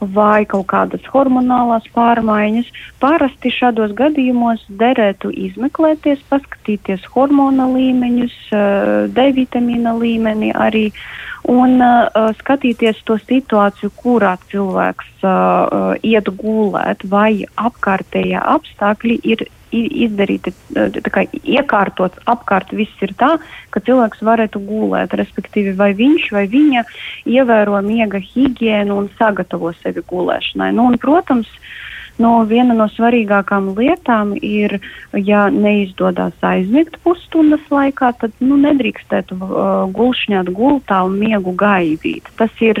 [0.00, 2.68] vai kaut kādas hormonālās pārmaiņas.
[3.00, 10.90] Parasti šādos gadījumos derētu izmeklēties, paskatīties hormona līmeņus, eh, D vitamīna līmeni arī
[11.46, 20.52] un uh, skatīties to situāciju, kurā cilvēks uh, iet gulēt, vai apkārtējie apstākļi ir izdarīti,
[21.12, 23.36] kā, iekārtots apkārt viss ir tā,
[23.74, 26.84] ka cilvēks varētu gulēt, respektīvi vai viņš vai viņa
[27.26, 30.72] ievēro miega higienu un sagatavo sevi gulēšanai.
[30.76, 31.50] Nu, un, protams,
[32.16, 34.78] No, viena no svarīgākām lietām ir,
[35.20, 42.30] ja neizdodas aizmigt pusstundas laikā, tad nu, nedrīkstētu uh, gulšņāt gultā un miegu gaidīt.
[42.40, 42.80] Tas ir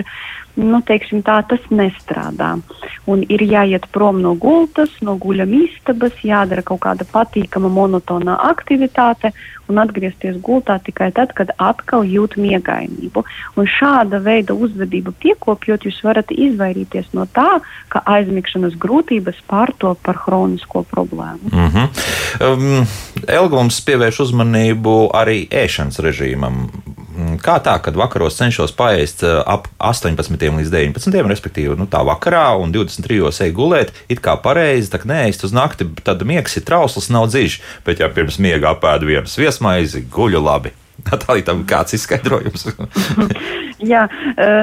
[0.56, 2.56] nu, teiksim, tā, tas nestrādā.
[3.06, 9.32] Un ir jāiet prom no gultas, no guļam istabas, jādara kaut kāda patīkama monotonā aktivitāte
[9.70, 13.24] un atgriezties gultā tikai tad, kad atkal jūt miegainību.
[13.58, 17.60] Un šāda veida uzvedību piekopjot, jūs varat izvairīties no tā,
[17.92, 21.52] ka aizmigšanas grūtības pārtop par hronisko problēmu.
[21.52, 21.88] Mm -hmm.
[22.52, 22.86] um,
[23.28, 26.68] Elga mums pievērš uzmanību arī ēšanas režīmam.
[27.16, 32.02] Mm, kā tā, kad vakaros cenšos paēst uh, ap 18 līdz 19, respektīvi, nu, tā
[32.04, 36.66] vakarā un 23 eju gulēt, it kā pareizi, tā neēst uz nakti, tad miegs ir
[36.68, 37.60] trausls, nav dziļš.
[37.88, 40.76] Bet, ja pirms miega apēdu vienu sviesmaizi, guļu labi.
[41.10, 42.68] Tā ir tam kāds izskaidrojums.
[43.92, 44.06] Jā,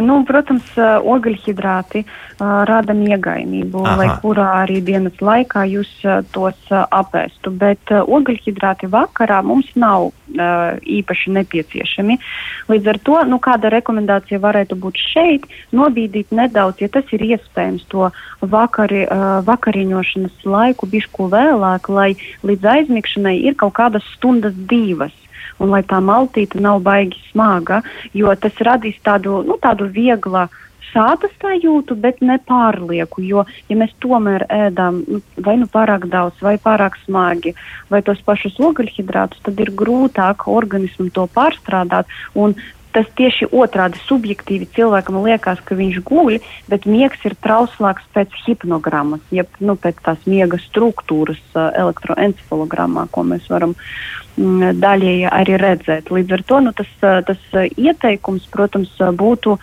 [0.01, 0.73] nu, protams,
[1.13, 2.01] ogļhidrāti
[2.41, 3.97] rada miegainību, Aha.
[3.99, 5.91] lai kurā arī dienas laikā jūs
[6.34, 7.53] tos apēstu.
[7.61, 12.17] Bet ogļhidrāti vakarā mums nav īpaši nepieciešami.
[12.73, 17.86] Līdz ar to, nu, kāda rekomendācija varētu būt šeit, nobīdīt nedaudz, ja tas ir iespējams,
[17.93, 18.09] to
[18.41, 19.05] vakari,
[19.45, 25.13] vakariņošanas laiku bišku vēlāk, lai līdz aizmigšanai ir kaut kādas stundas divas
[25.64, 27.82] un lai tā maltīte nav baigi smaga,
[28.14, 30.47] jo tas radīs tādu, nu, tādu vieglu
[30.93, 33.24] sāta sajūtu, bet ne pārlieku.
[33.26, 37.55] Jo, ja mēs tomēr ēdam nu, vai nu pārāk daudz, vai pārāk smagi,
[37.89, 42.11] vai tos pašus ogļhidrātus, tad ir grūtāk organismam to pārstrādāt.
[42.93, 46.37] Tas tieši otrādi subjektīvi cilvēkam liekas, ka viņš guļ,
[46.69, 53.49] bet miegs ir trauslāks pēc hipnogrammas, jeb nu, pēc tās miega struktūras elektroencefalogrammā, ko mēs
[53.49, 53.73] varam
[54.37, 56.13] mm, daļēji arī redzēt.
[56.13, 59.57] Līdz ar to nu, tas, tas ieteikums, protams, būtu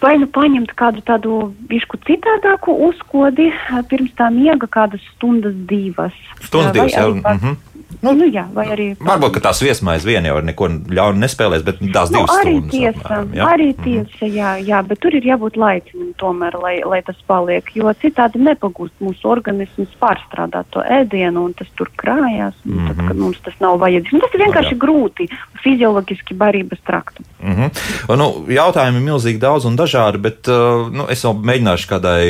[0.00, 3.50] vai nu paņemt kādu tādu višku citādāku uzkodi
[3.88, 6.12] pirms tā miega, kādas stundas divas.
[6.40, 7.14] Stundas divas, jau.
[7.14, 7.56] Mm -hmm.
[8.00, 8.96] Nu, nu, jā, vai arī.
[8.96, 12.70] Varbūt, ka tās viesmaiņas vien jau neko ļaunu nespēlēs, bet tās nu, divas arī stundas.
[12.70, 13.44] Tiesa, apmēram, jā?
[13.54, 13.82] arī Mhm.
[13.84, 18.38] tiesa, jā, jā, bet tur ir jābūt laicīgam tomēr, lai, lai tas paliek, jo citādi
[18.38, 22.86] nepagūst mūsu organisms pārstrādāt to ēdienu, un tas tur krājās, un mm -hmm.
[22.88, 23.08] tad, Mhm.
[23.08, 24.12] kad mums tas nav vajadzīgs.
[24.12, 25.28] Nu, tas ir vienkārši grūti
[25.62, 27.24] fizioloģiski barības traktam.
[27.42, 28.16] Mm -hmm.
[28.16, 29.89] nu, jautājumi ir milzīgi daudz un dažādi,
[30.22, 32.22] bet uh, nu, es vēl mēģināšu kādai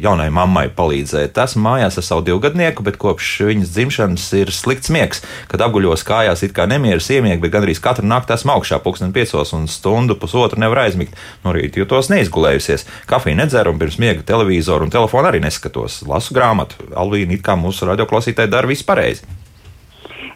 [0.00, 1.38] jaunai mammai palīdzēt.
[1.44, 5.22] Esmu mājās ar savu divgadnieku, bet kopš viņas dzimšanas ir slikts miegs.
[5.52, 9.54] Kad apguļos kājās, it kā nemieris iemieg, bet gandrīz katru nakti esmu augšā pulksten piecos
[9.56, 11.14] un stundu pusotru nevar aizmigt.
[11.44, 12.88] No rīta jūtos neizgulējusies.
[13.10, 16.02] Kafiju nedzeru un pirms miega televizoru un telefonu arī neskatos.
[16.08, 16.90] Lasu grāmatu.
[16.96, 19.43] Alvīna, it kā mūsu radioklausītāji dara visu pareizi.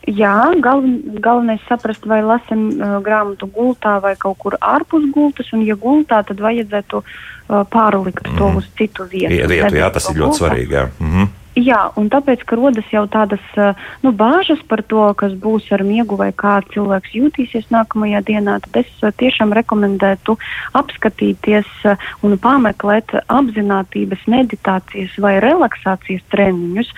[0.09, 0.35] Jā,
[0.65, 5.75] galven, galvenais saprast, vai lasam uh, grāmatu gultā vai kaut kur ārpus gultas, un ja
[5.77, 9.35] gultā, tad vajadzētu uh, pārlikt to uz citu vietu.
[9.35, 10.39] Ie- Vietu, jā, tas ir ļoti Gultā.
[10.41, 10.73] svarīgi.
[10.79, 10.87] Jā.
[11.01, 11.29] Mhm.
[11.59, 15.83] Jā, un tāpēc, ka rodas jau tādas uh, nu, bāžas par to, kas būs ar
[15.87, 20.37] miegu vai kā cilvēks jutīsies nākamajā dienā, tad es uh, tiešām rekomendētu
[20.79, 26.91] apskatīties uh, un pameklēt apzinātības, meditācijas vai relaksācijas treniņus,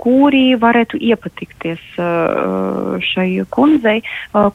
[0.00, 1.82] kuri varētu iepatikties
[3.10, 4.00] šai kundzei,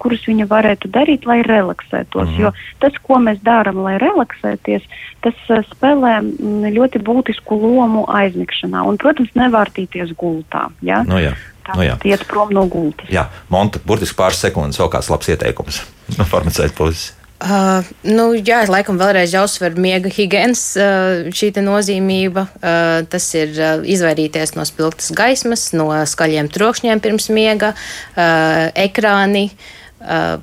[0.01, 2.30] kurus viņa varētu darīt, lai relaksētos.
[2.30, 2.41] Mhm.
[2.41, 2.51] Jo
[2.84, 4.86] tas, ko mēs darām, lai relaksēties,
[5.26, 8.84] tas spēlē mm, ļoti būtisku lomu aizmigšanā.
[8.86, 10.68] Un, protams, nevārtīties gultā.
[10.86, 11.03] Ja?
[11.07, 11.36] Nu, jā.
[11.66, 11.95] Tā Nu, jā.
[12.05, 13.09] iet prom no gultas.
[13.09, 15.80] jā, Monta, burtiski pāris sekundes, vēl kāds labs ieteikums
[16.20, 17.13] no farmaceita puses.
[17.36, 22.45] Uh, nu, jā, laikam vēlreiz jāuzsver miega higiēnas uh, šī te nozīmība.
[22.61, 29.49] Uh, tas ir uh, izvairīties no spilgtas gaismas, no skaļiem trokšņiem pirms miega, uh, ekrāni.
[29.51, 30.37] Uh, uh,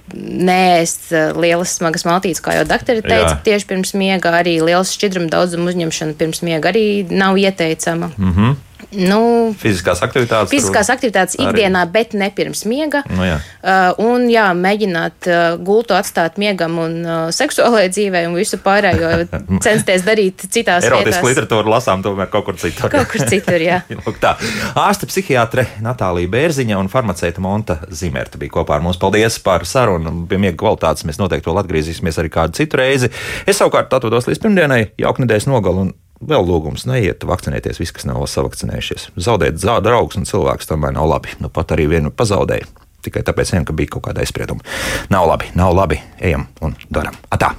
[1.38, 3.38] lielas smagas maltītes, kā jau doktori teica, Jā.
[3.46, 4.34] tieši pirms miega.
[4.42, 8.10] Arī liels šķidruma daudzuma uzņemšana pirms miega arī nav ieteicama.
[8.18, 8.60] Mm -hmm.
[8.93, 10.51] Nu, Fiziskās aktivitātes.
[10.53, 11.49] Fiziskās aktivitātes arī.
[11.49, 13.03] ikdienā, bet ne pirms miega.
[13.11, 13.38] Nu, jā.
[13.62, 19.12] Uh, un jā, mēģināt uh, gultu atstāt miegam un uh, seksuālajai dzīvei un visu pārējo
[19.64, 21.28] censties darīt citās Erotisku vietās.
[21.30, 22.93] literatūru lasām tomēr kaut kur citur.
[22.93, 23.80] Kaut kur citur, jā.
[24.03, 24.34] Lūk tā.
[24.78, 29.01] Ārste psihiatre Natālija Bērziņa un farmaceita Monta Zimerta bija kopā ar mums.
[29.01, 30.14] Paldies par sarunu.
[30.28, 33.12] Pie miega kvalitātes mēs noteikti vēl atgriezīsimies arī kādu citu reizi.
[33.49, 35.88] Es savukārt atvados līdz pirmdienai, jauka nedēļas nogalu.
[35.88, 39.09] un Vēl lūgums, neiet vakcinēties, visi, kas nav savakcinējušies.
[39.18, 41.35] Zaudēt draugus un cilvēkus tomēr nav labi.
[41.43, 42.70] Nu, pat arī vienu pazaudēju.
[43.03, 44.62] Tikai tāpēc, vien, ka bija kaut kāda aizsprieduma.
[45.11, 45.99] Nav labi, nav labi.
[46.23, 47.18] Ejam un darām.
[47.35, 47.51] Atā!